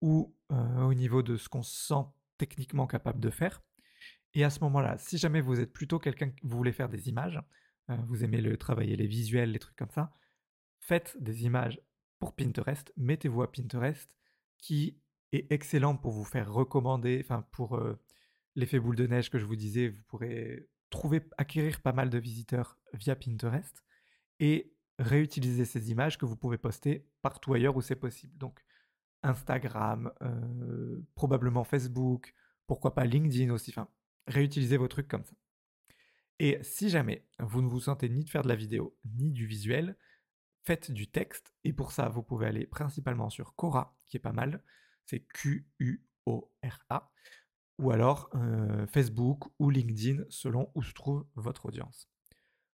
ou 0.00 0.34
au 0.50 0.94
niveau 0.94 1.22
de 1.22 1.36
ce 1.36 1.48
qu'on 1.48 1.62
se 1.62 1.88
sent 1.88 2.06
techniquement 2.38 2.86
capable 2.86 3.20
de 3.20 3.30
faire. 3.30 3.62
Et 4.34 4.44
à 4.44 4.50
ce 4.50 4.60
moment-là, 4.60 4.96
si 4.98 5.18
jamais 5.18 5.40
vous 5.40 5.60
êtes 5.60 5.72
plutôt 5.72 5.98
quelqu'un 5.98 6.30
qui 6.30 6.46
vous 6.46 6.56
voulez 6.56 6.72
faire 6.72 6.88
des 6.88 7.08
images, 7.08 7.40
euh, 7.90 7.96
vous 8.06 8.24
aimez 8.24 8.40
le 8.40 8.56
travailler 8.56 8.96
les 8.96 9.06
visuels, 9.06 9.52
les 9.52 9.58
trucs 9.58 9.76
comme 9.76 9.90
ça, 9.90 10.12
faites 10.78 11.16
des 11.20 11.44
images 11.44 11.80
pour 12.18 12.34
Pinterest, 12.34 12.92
mettez-vous 12.96 13.42
à 13.42 13.50
Pinterest 13.50 14.16
qui 14.58 15.00
est 15.32 15.50
excellent 15.50 15.96
pour 15.96 16.12
vous 16.12 16.24
faire 16.24 16.52
recommander, 16.52 17.20
enfin 17.24 17.46
pour 17.50 17.76
euh, 17.76 17.98
l'effet 18.56 18.78
boule 18.78 18.96
de 18.96 19.06
neige 19.06 19.30
que 19.30 19.38
je 19.38 19.46
vous 19.46 19.56
disais, 19.56 19.88
vous 19.88 20.02
pourrez 20.06 20.68
trouver, 20.90 21.22
acquérir 21.38 21.80
pas 21.80 21.92
mal 21.92 22.10
de 22.10 22.18
visiteurs 22.18 22.78
via 22.92 23.16
Pinterest 23.16 23.84
et 24.38 24.74
réutiliser 24.98 25.64
ces 25.64 25.90
images 25.90 26.18
que 26.18 26.26
vous 26.26 26.36
pouvez 26.36 26.58
poster 26.58 27.06
partout 27.22 27.54
ailleurs 27.54 27.76
où 27.76 27.80
c'est 27.80 27.96
possible. 27.96 28.36
Donc 28.36 28.62
Instagram, 29.22 30.12
euh, 30.22 31.00
probablement 31.14 31.64
Facebook, 31.64 32.34
pourquoi 32.66 32.94
pas 32.94 33.04
LinkedIn 33.04 33.52
aussi, 33.52 33.70
enfin 33.70 33.88
réutilisez 34.30 34.76
vos 34.76 34.88
trucs 34.88 35.08
comme 35.08 35.24
ça. 35.24 35.34
Et 36.38 36.58
si 36.62 36.88
jamais 36.88 37.26
vous 37.38 37.60
ne 37.60 37.68
vous 37.68 37.80
sentez 37.80 38.08
ni 38.08 38.24
de 38.24 38.30
faire 38.30 38.42
de 38.42 38.48
la 38.48 38.56
vidéo, 38.56 38.96
ni 39.04 39.30
du 39.30 39.46
visuel, 39.46 39.96
faites 40.64 40.90
du 40.90 41.10
texte. 41.10 41.54
Et 41.64 41.72
pour 41.72 41.92
ça, 41.92 42.08
vous 42.08 42.22
pouvez 42.22 42.46
aller 42.46 42.66
principalement 42.66 43.28
sur 43.28 43.54
Quora, 43.54 43.96
qui 44.06 44.16
est 44.16 44.20
pas 44.20 44.32
mal. 44.32 44.62
C'est 45.04 45.20
Q-U-O-R-A. 45.20 47.12
Ou 47.78 47.90
alors 47.90 48.30
euh, 48.34 48.86
Facebook 48.86 49.50
ou 49.58 49.70
LinkedIn, 49.70 50.24
selon 50.28 50.70
où 50.74 50.82
se 50.82 50.92
trouve 50.92 51.26
votre 51.34 51.66
audience. 51.66 52.10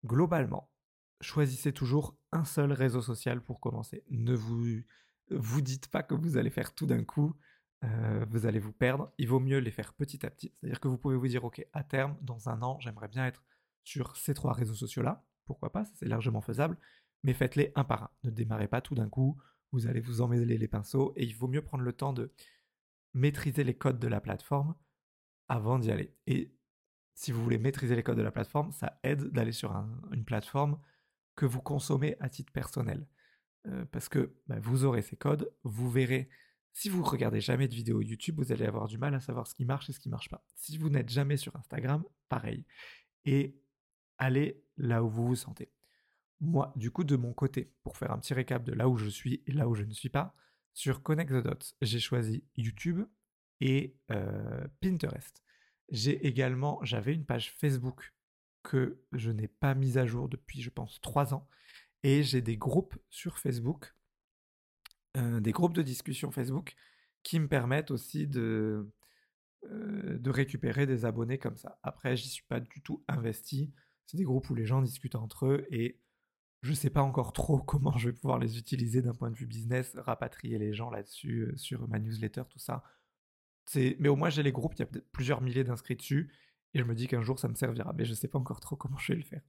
Globalement, 0.05 0.71
choisissez 1.21 1.73
toujours 1.73 2.17
un 2.31 2.45
seul 2.45 2.71
réseau 2.71 3.01
social 3.01 3.43
pour 3.43 3.59
commencer. 3.59 4.03
Ne 4.09 4.33
vous, 4.33 4.81
vous 5.29 5.61
dites 5.61 5.87
pas 5.87 6.03
que 6.03 6.15
vous 6.15 6.37
allez 6.37 6.49
faire 6.49 6.73
tout 6.73 6.85
d'un 6.85 7.03
coup. 7.03 7.35
Euh, 7.83 8.25
vous 8.29 8.45
allez 8.45 8.59
vous 8.59 8.73
perdre. 8.73 9.11
Il 9.17 9.27
vaut 9.27 9.39
mieux 9.39 9.57
les 9.57 9.71
faire 9.71 9.93
petit 9.93 10.25
à 10.25 10.29
petit. 10.29 10.53
C'est-à-dire 10.59 10.79
que 10.79 10.87
vous 10.87 10.97
pouvez 10.97 11.15
vous 11.15 11.27
dire, 11.27 11.43
OK, 11.43 11.65
à 11.73 11.83
terme, 11.83 12.15
dans 12.21 12.49
un 12.49 12.61
an, 12.61 12.79
j'aimerais 12.79 13.07
bien 13.07 13.25
être 13.25 13.43
sur 13.83 14.15
ces 14.15 14.33
trois 14.33 14.53
réseaux 14.53 14.75
sociaux-là. 14.75 15.25
Pourquoi 15.45 15.71
pas 15.71 15.85
C'est 15.95 16.07
largement 16.07 16.41
faisable. 16.41 16.77
Mais 17.23 17.33
faites-les 17.33 17.71
un 17.75 17.83
par 17.83 18.03
un. 18.03 18.09
Ne 18.23 18.29
démarrez 18.29 18.67
pas 18.67 18.81
tout 18.81 18.95
d'un 18.95 19.09
coup. 19.09 19.37
Vous 19.71 19.87
allez 19.87 19.99
vous 19.99 20.21
emmêler 20.21 20.57
les 20.57 20.67
pinceaux. 20.67 21.13
Et 21.15 21.25
il 21.25 21.35
vaut 21.35 21.47
mieux 21.47 21.63
prendre 21.63 21.83
le 21.83 21.93
temps 21.93 22.13
de 22.13 22.31
maîtriser 23.13 23.63
les 23.63 23.75
codes 23.75 23.99
de 23.99 24.07
la 24.07 24.21
plateforme 24.21 24.75
avant 25.47 25.79
d'y 25.79 25.91
aller. 25.91 26.15
Et 26.27 26.53
si 27.13 27.31
vous 27.31 27.43
voulez 27.43 27.57
maîtriser 27.57 27.95
les 27.95 28.03
codes 28.03 28.17
de 28.17 28.21
la 28.21 28.31
plateforme, 28.31 28.71
ça 28.71 28.99
aide 29.03 29.31
d'aller 29.31 29.51
sur 29.51 29.71
une 30.11 30.23
plateforme 30.23 30.79
que 31.35 31.45
vous 31.45 31.61
consommez 31.61 32.15
à 32.19 32.29
titre 32.29 32.51
personnel. 32.51 33.07
Euh, 33.67 33.85
parce 33.85 34.09
que 34.09 34.33
bah, 34.47 34.59
vous 34.59 34.85
aurez 34.85 35.01
ces 35.01 35.17
codes, 35.17 35.53
vous 35.63 35.89
verrez 35.89 36.29
si 36.73 36.89
vous 36.89 37.03
regardez 37.03 37.41
jamais 37.41 37.67
de 37.67 37.75
vidéos 37.75 38.01
YouTube, 38.01 38.35
vous 38.37 38.51
allez 38.51 38.65
avoir 38.65 38.87
du 38.87 38.97
mal 38.97 39.13
à 39.13 39.19
savoir 39.19 39.47
ce 39.47 39.53
qui 39.53 39.65
marche 39.65 39.89
et 39.89 39.93
ce 39.93 39.99
qui 39.99 40.09
marche 40.09 40.29
pas. 40.29 40.45
Si 40.55 40.77
vous 40.77 40.89
n'êtes 40.89 41.09
jamais 41.09 41.37
sur 41.37 41.55
Instagram, 41.55 42.03
pareil. 42.29 42.65
Et 43.25 43.57
allez 44.17 44.63
là 44.77 45.03
où 45.03 45.09
vous 45.09 45.27
vous 45.27 45.35
sentez. 45.35 45.71
Moi, 46.39 46.73
du 46.75 46.89
coup, 46.89 47.03
de 47.03 47.15
mon 47.15 47.33
côté, 47.33 47.71
pour 47.83 47.97
faire 47.97 48.11
un 48.11 48.17
petit 48.17 48.33
récap 48.33 48.63
de 48.63 48.73
là 48.73 48.89
où 48.89 48.97
je 48.97 49.09
suis 49.09 49.43
et 49.45 49.51
là 49.51 49.67
où 49.67 49.75
je 49.75 49.83
ne 49.83 49.93
suis 49.93 50.09
pas, 50.09 50.33
sur 50.73 51.03
Connect 51.03 51.29
the 51.29 51.43
Dots, 51.43 51.75
j'ai 51.81 51.99
choisi 51.99 52.43
YouTube 52.55 53.05
et 53.59 53.95
euh, 54.11 54.67
Pinterest. 54.79 55.43
J'ai 55.89 56.25
également, 56.25 56.79
j'avais 56.83 57.13
une 57.13 57.25
page 57.25 57.51
Facebook 57.51 58.13
que 58.63 59.03
je 59.11 59.31
n'ai 59.31 59.47
pas 59.47 59.75
mise 59.75 59.97
à 59.97 60.05
jour 60.05 60.29
depuis, 60.29 60.61
je 60.61 60.69
pense, 60.69 61.01
trois 61.01 61.33
ans. 61.33 61.47
Et 62.03 62.23
j'ai 62.23 62.41
des 62.41 62.57
groupes 62.57 62.97
sur 63.09 63.37
Facebook 63.37 63.93
des 65.15 65.51
groupes 65.51 65.73
de 65.73 65.81
discussion 65.81 66.31
Facebook 66.31 66.75
qui 67.23 67.39
me 67.39 67.47
permettent 67.47 67.91
aussi 67.91 68.27
de, 68.27 68.91
euh, 69.65 70.17
de 70.17 70.29
récupérer 70.31 70.87
des 70.87 71.05
abonnés 71.05 71.37
comme 71.37 71.55
ça. 71.55 71.77
Après, 71.83 72.17
j'y 72.17 72.29
suis 72.29 72.43
pas 72.43 72.59
du 72.59 72.81
tout 72.81 73.03
investi. 73.07 73.71
C'est 74.07 74.17
des 74.17 74.23
groupes 74.23 74.49
où 74.49 74.55
les 74.55 74.65
gens 74.65 74.81
discutent 74.81 75.15
entre 75.15 75.45
eux 75.45 75.67
et 75.69 75.99
je 76.63 76.73
sais 76.73 76.89
pas 76.89 77.03
encore 77.03 77.31
trop 77.31 77.59
comment 77.61 77.95
je 77.97 78.09
vais 78.09 78.15
pouvoir 78.15 78.39
les 78.39 78.57
utiliser 78.57 79.01
d'un 79.03 79.13
point 79.13 79.29
de 79.29 79.35
vue 79.35 79.45
business, 79.45 79.95
rapatrier 79.97 80.57
les 80.57 80.73
gens 80.73 80.89
là-dessus 80.89 81.41
euh, 81.41 81.57
sur 81.57 81.87
ma 81.87 81.99
newsletter, 81.99 82.43
tout 82.49 82.59
ça. 82.59 82.83
Mais 83.75 84.09
au 84.09 84.15
moins 84.15 84.29
j'ai 84.29 84.43
les 84.43 84.51
groupes, 84.51 84.73
il 84.75 84.79
y 84.79 84.83
a 84.83 85.01
plusieurs 85.11 85.41
milliers 85.41 85.63
d'inscrits 85.63 85.95
dessus 85.95 86.33
et 86.73 86.79
je 86.79 86.83
me 86.83 86.95
dis 86.95 87.07
qu'un 87.07 87.21
jour 87.21 87.37
ça 87.39 87.47
me 87.47 87.55
servira, 87.55 87.93
mais 87.93 88.05
je 88.05 88.13
sais 88.15 88.27
pas 88.27 88.39
encore 88.39 88.59
trop 88.59 88.75
comment 88.75 88.97
je 88.97 89.13
vais 89.13 89.19
le 89.19 89.25
faire. 89.25 89.43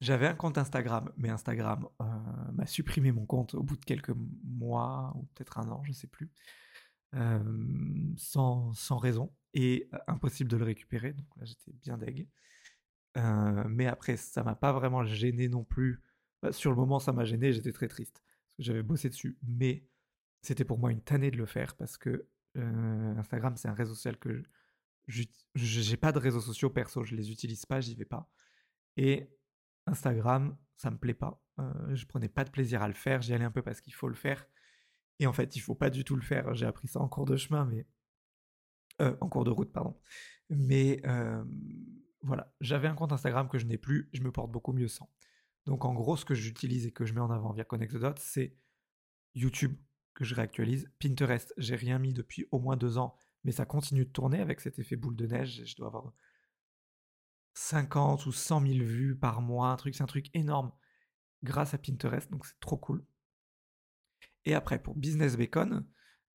J'avais 0.00 0.26
un 0.26 0.34
compte 0.34 0.58
Instagram, 0.58 1.10
mais 1.16 1.30
Instagram 1.30 1.88
euh, 2.00 2.04
m'a 2.52 2.66
supprimé 2.66 3.12
mon 3.12 3.26
compte 3.26 3.54
au 3.54 3.62
bout 3.62 3.76
de 3.76 3.84
quelques 3.84 4.14
mois, 4.44 5.12
ou 5.16 5.22
peut-être 5.34 5.58
un 5.58 5.68
an, 5.70 5.82
je 5.84 5.90
ne 5.90 5.94
sais 5.94 6.08
plus, 6.08 6.30
euh, 7.14 7.40
sans, 8.16 8.72
sans, 8.74 8.98
raison, 8.98 9.32
et 9.54 9.88
euh, 9.94 9.98
impossible 10.08 10.50
de 10.50 10.56
le 10.56 10.64
récupérer, 10.64 11.12
donc 11.12 11.26
là 11.36 11.44
j'étais 11.44 11.72
bien 11.72 11.96
deg. 11.96 12.28
mais 13.68 13.86
après, 13.86 14.16
ça 14.16 14.42
m'a 14.42 14.56
pas 14.56 14.72
vraiment 14.72 15.04
gêné 15.04 15.48
non 15.48 15.64
plus. 15.64 16.02
Bah, 16.42 16.52
sur 16.52 16.70
le 16.70 16.76
moment, 16.76 16.98
ça 16.98 17.12
m'a 17.12 17.24
gêné, 17.24 17.52
j'étais 17.52 17.72
très 17.72 17.88
triste, 17.88 18.22
parce 18.22 18.56
que 18.58 18.62
j'avais 18.64 18.82
bossé 18.82 19.08
dessus, 19.08 19.38
mais 19.42 19.86
c'était 20.42 20.64
pour 20.64 20.78
moi 20.78 20.92
une 20.92 21.02
tannée 21.02 21.30
de 21.30 21.38
le 21.38 21.46
faire, 21.46 21.76
parce 21.76 21.96
que 21.96 22.28
Instagram, 22.56 23.56
c'est 23.56 23.68
un 23.68 23.74
réseau 23.74 23.94
social 23.94 24.16
que 24.18 24.42
j'ai 25.08 25.96
pas 25.96 26.12
de 26.12 26.18
réseaux 26.18 26.40
sociaux 26.40 26.70
perso, 26.70 27.04
je 27.04 27.14
les 27.14 27.30
utilise 27.30 27.66
pas, 27.66 27.80
j'y 27.80 27.94
vais 27.94 28.04
pas. 28.04 28.30
Et 28.96 29.28
Instagram, 29.86 30.56
ça 30.76 30.90
me 30.90 30.98
plaît 30.98 31.14
pas. 31.14 31.42
Euh, 31.58 31.94
je 31.94 32.06
prenais 32.06 32.28
pas 32.28 32.44
de 32.44 32.50
plaisir 32.50 32.82
à 32.82 32.88
le 32.88 32.94
faire. 32.94 33.22
J'y 33.22 33.32
allais 33.32 33.44
un 33.44 33.50
peu 33.50 33.62
parce 33.62 33.80
qu'il 33.80 33.94
faut 33.94 34.08
le 34.08 34.14
faire. 34.14 34.46
Et 35.20 35.26
en 35.26 35.32
fait, 35.32 35.56
il 35.56 35.60
faut 35.60 35.74
pas 35.74 35.90
du 35.90 36.04
tout 36.04 36.16
le 36.16 36.22
faire. 36.22 36.54
J'ai 36.54 36.66
appris 36.66 36.88
ça 36.88 37.00
en 37.00 37.08
cours 37.08 37.26
de 37.26 37.36
chemin, 37.36 37.64
mais 37.64 37.86
euh, 39.00 39.16
en 39.20 39.28
cours 39.28 39.44
de 39.44 39.50
route, 39.50 39.72
pardon. 39.72 39.96
Mais 40.50 41.02
voilà, 42.22 42.52
j'avais 42.60 42.88
un 42.88 42.94
compte 42.94 43.12
Instagram 43.12 43.48
que 43.48 43.58
je 43.58 43.66
n'ai 43.66 43.78
plus. 43.78 44.08
Je 44.12 44.22
me 44.22 44.32
porte 44.32 44.50
beaucoup 44.50 44.72
mieux 44.72 44.88
sans. 44.88 45.10
Donc 45.66 45.84
en 45.84 45.94
gros, 45.94 46.16
ce 46.16 46.24
que 46.24 46.34
j'utilise 46.34 46.86
et 46.86 46.92
que 46.92 47.04
je 47.04 47.14
mets 47.14 47.20
en 47.20 47.30
avant 47.30 47.52
via 47.52 47.64
Connect 47.64 47.96
Dots, 47.96 48.14
c'est 48.18 48.56
YouTube 49.34 49.76
que 50.14 50.24
je 50.24 50.34
réactualise. 50.34 50.90
Pinterest, 50.98 51.54
j'ai 51.56 51.76
rien 51.76 51.98
mis 51.98 52.12
depuis 52.12 52.46
au 52.50 52.60
moins 52.60 52.76
deux 52.76 52.98
ans, 52.98 53.16
mais 53.44 53.52
ça 53.52 53.66
continue 53.66 54.04
de 54.04 54.10
tourner 54.10 54.40
avec 54.40 54.60
cet 54.60 54.78
effet 54.78 54.96
boule 54.96 55.16
de 55.16 55.26
neige. 55.26 55.62
Je 55.64 55.76
dois 55.76 55.88
avoir 55.88 56.12
50 57.54 58.26
ou 58.26 58.32
100 58.32 58.66
000 58.66 58.84
vues 58.84 59.16
par 59.16 59.40
mois, 59.40 59.68
un 59.68 59.76
truc, 59.76 59.94
c'est 59.94 60.02
un 60.02 60.06
truc 60.06 60.28
énorme 60.34 60.72
grâce 61.42 61.74
à 61.74 61.78
Pinterest, 61.78 62.30
donc 62.30 62.46
c'est 62.46 62.58
trop 62.60 62.76
cool. 62.76 63.04
Et 64.44 64.54
après, 64.54 64.82
pour 64.82 64.96
Business 64.96 65.36
Bacon, 65.36 65.86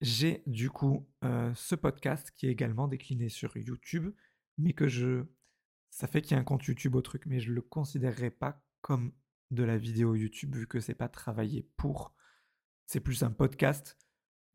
j'ai 0.01 0.43
du 0.47 0.69
coup 0.69 1.07
euh, 1.23 1.53
ce 1.55 1.75
podcast 1.75 2.31
qui 2.35 2.47
est 2.47 2.51
également 2.51 2.87
décliné 2.87 3.29
sur 3.29 3.55
YouTube, 3.57 4.13
mais 4.57 4.73
que 4.73 4.87
je... 4.87 5.25
Ça 5.89 6.07
fait 6.07 6.21
qu'il 6.21 6.31
y 6.31 6.35
a 6.35 6.39
un 6.39 6.43
compte 6.43 6.65
YouTube 6.65 6.95
au 6.95 7.01
truc, 7.01 7.25
mais 7.25 7.39
je 7.39 7.49
ne 7.49 7.55
le 7.55 7.61
considérerai 7.61 8.29
pas 8.29 8.63
comme 8.81 9.11
de 9.51 9.63
la 9.63 9.77
vidéo 9.77 10.15
YouTube 10.15 10.55
vu 10.55 10.67
que 10.67 10.79
c'est 10.79 10.93
pas 10.93 11.09
travaillé 11.09 11.67
pour. 11.75 12.13
C'est 12.85 12.99
plus 12.99 13.23
un 13.23 13.31
podcast 13.31 13.97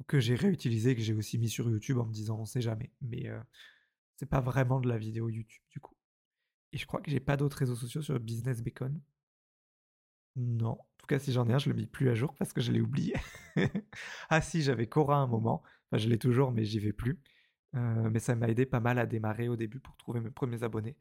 que 0.07 0.21
j'ai 0.21 0.37
réutilisé, 0.37 0.95
que 0.95 1.03
j'ai 1.03 1.15
aussi 1.15 1.39
mis 1.39 1.49
sur 1.49 1.69
YouTube 1.69 1.99
en 1.99 2.07
me 2.07 2.13
disant 2.13 2.39
on 2.39 2.47
sait 2.47 2.61
jamais. 2.61 2.93
Mais 3.01 3.29
euh, 3.29 3.41
c'est 4.17 4.29
pas 4.29 4.41
vraiment 4.41 4.81
de 4.81 4.89
la 4.89 4.97
vidéo 4.97 5.29
YouTube 5.29 5.63
du 5.71 5.81
coup. 5.81 5.97
Et 6.75 6.79
je 6.79 6.87
crois 6.87 7.01
que 7.01 7.09
j'ai 7.09 7.21
pas 7.21 7.37
d'autres 7.37 7.57
réseaux 7.59 7.77
sociaux 7.77 8.03
sur 8.03 8.19
Business 8.19 8.61
Bacon. 8.61 9.01
Non. 10.35 10.73
En 10.73 10.87
tout 10.99 11.07
cas, 11.07 11.21
si 11.21 11.31
j'en 11.33 11.49
ai 11.49 11.53
un, 11.53 11.59
je 11.59 11.71
le 11.71 11.77
mets 11.77 11.87
plus 11.87 12.11
à 12.11 12.15
jour 12.15 12.35
parce 12.35 12.53
que 12.53 12.61
je 12.61 12.73
l'ai 12.73 12.81
oublié. 12.81 13.15
ah 14.29 14.41
si, 14.41 14.61
j'avais 14.61 14.89
Cora 14.89 15.19
un 15.19 15.29
moment. 15.29 15.63
Enfin, 15.87 15.99
je 16.03 16.09
l'ai 16.09 16.19
toujours, 16.19 16.51
mais 16.51 16.65
j'y 16.65 16.81
vais 16.81 16.93
plus. 16.93 17.21
Euh, 17.77 18.11
mais 18.11 18.19
ça 18.19 18.35
m'a 18.35 18.49
aidé 18.49 18.67
pas 18.67 18.81
mal 18.81 18.99
à 18.99 19.07
démarrer 19.07 19.49
au 19.49 19.55
début 19.55 19.79
pour 19.79 19.97
trouver 19.97 20.19
mes 20.19 20.33
premiers 20.33 20.65
abonnés. 20.65 20.97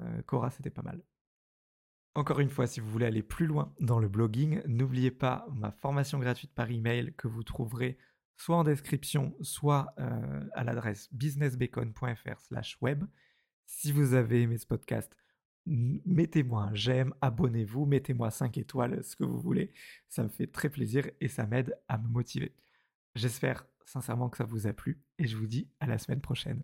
Euh, 0.00 0.22
Cora, 0.22 0.48
c'était 0.48 0.70
pas 0.70 0.80
mal. 0.80 1.02
Encore 2.14 2.40
une 2.40 2.48
fois, 2.48 2.66
si 2.66 2.80
vous 2.80 2.90
voulez 2.90 3.04
aller 3.04 3.22
plus 3.22 3.44
loin 3.46 3.74
dans 3.78 3.98
le 3.98 4.08
blogging, 4.08 4.62
n'oubliez 4.66 5.10
pas 5.10 5.46
ma 5.52 5.70
formation 5.70 6.18
gratuite 6.18 6.54
par 6.54 6.70
email 6.70 7.12
que 7.18 7.28
vous 7.28 7.42
trouverez 7.42 7.98
soit 8.38 8.56
en 8.56 8.64
description, 8.64 9.36
soit 9.42 9.92
euh, 9.98 10.48
à 10.54 10.64
l'adresse 10.64 11.12
businessbacon.fr/web. 11.12 13.04
Si 13.72 13.92
vous 13.92 14.14
avez 14.14 14.42
aimé 14.42 14.58
ce 14.58 14.66
podcast, 14.66 15.16
mettez-moi 15.64 16.64
un 16.64 16.74
j'aime, 16.74 17.14
abonnez-vous, 17.20 17.86
mettez-moi 17.86 18.30
5 18.30 18.58
étoiles, 18.58 19.02
ce 19.04 19.16
que 19.16 19.24
vous 19.24 19.40
voulez. 19.40 19.72
Ça 20.08 20.24
me 20.24 20.28
fait 20.28 20.48
très 20.48 20.68
plaisir 20.68 21.08
et 21.20 21.28
ça 21.28 21.46
m'aide 21.46 21.78
à 21.88 21.96
me 21.96 22.08
motiver. 22.08 22.52
J'espère 23.14 23.66
sincèrement 23.86 24.28
que 24.28 24.36
ça 24.38 24.44
vous 24.44 24.66
a 24.66 24.72
plu 24.72 25.00
et 25.18 25.26
je 25.26 25.36
vous 25.36 25.46
dis 25.46 25.70
à 25.78 25.86
la 25.86 25.98
semaine 25.98 26.20
prochaine. 26.20 26.62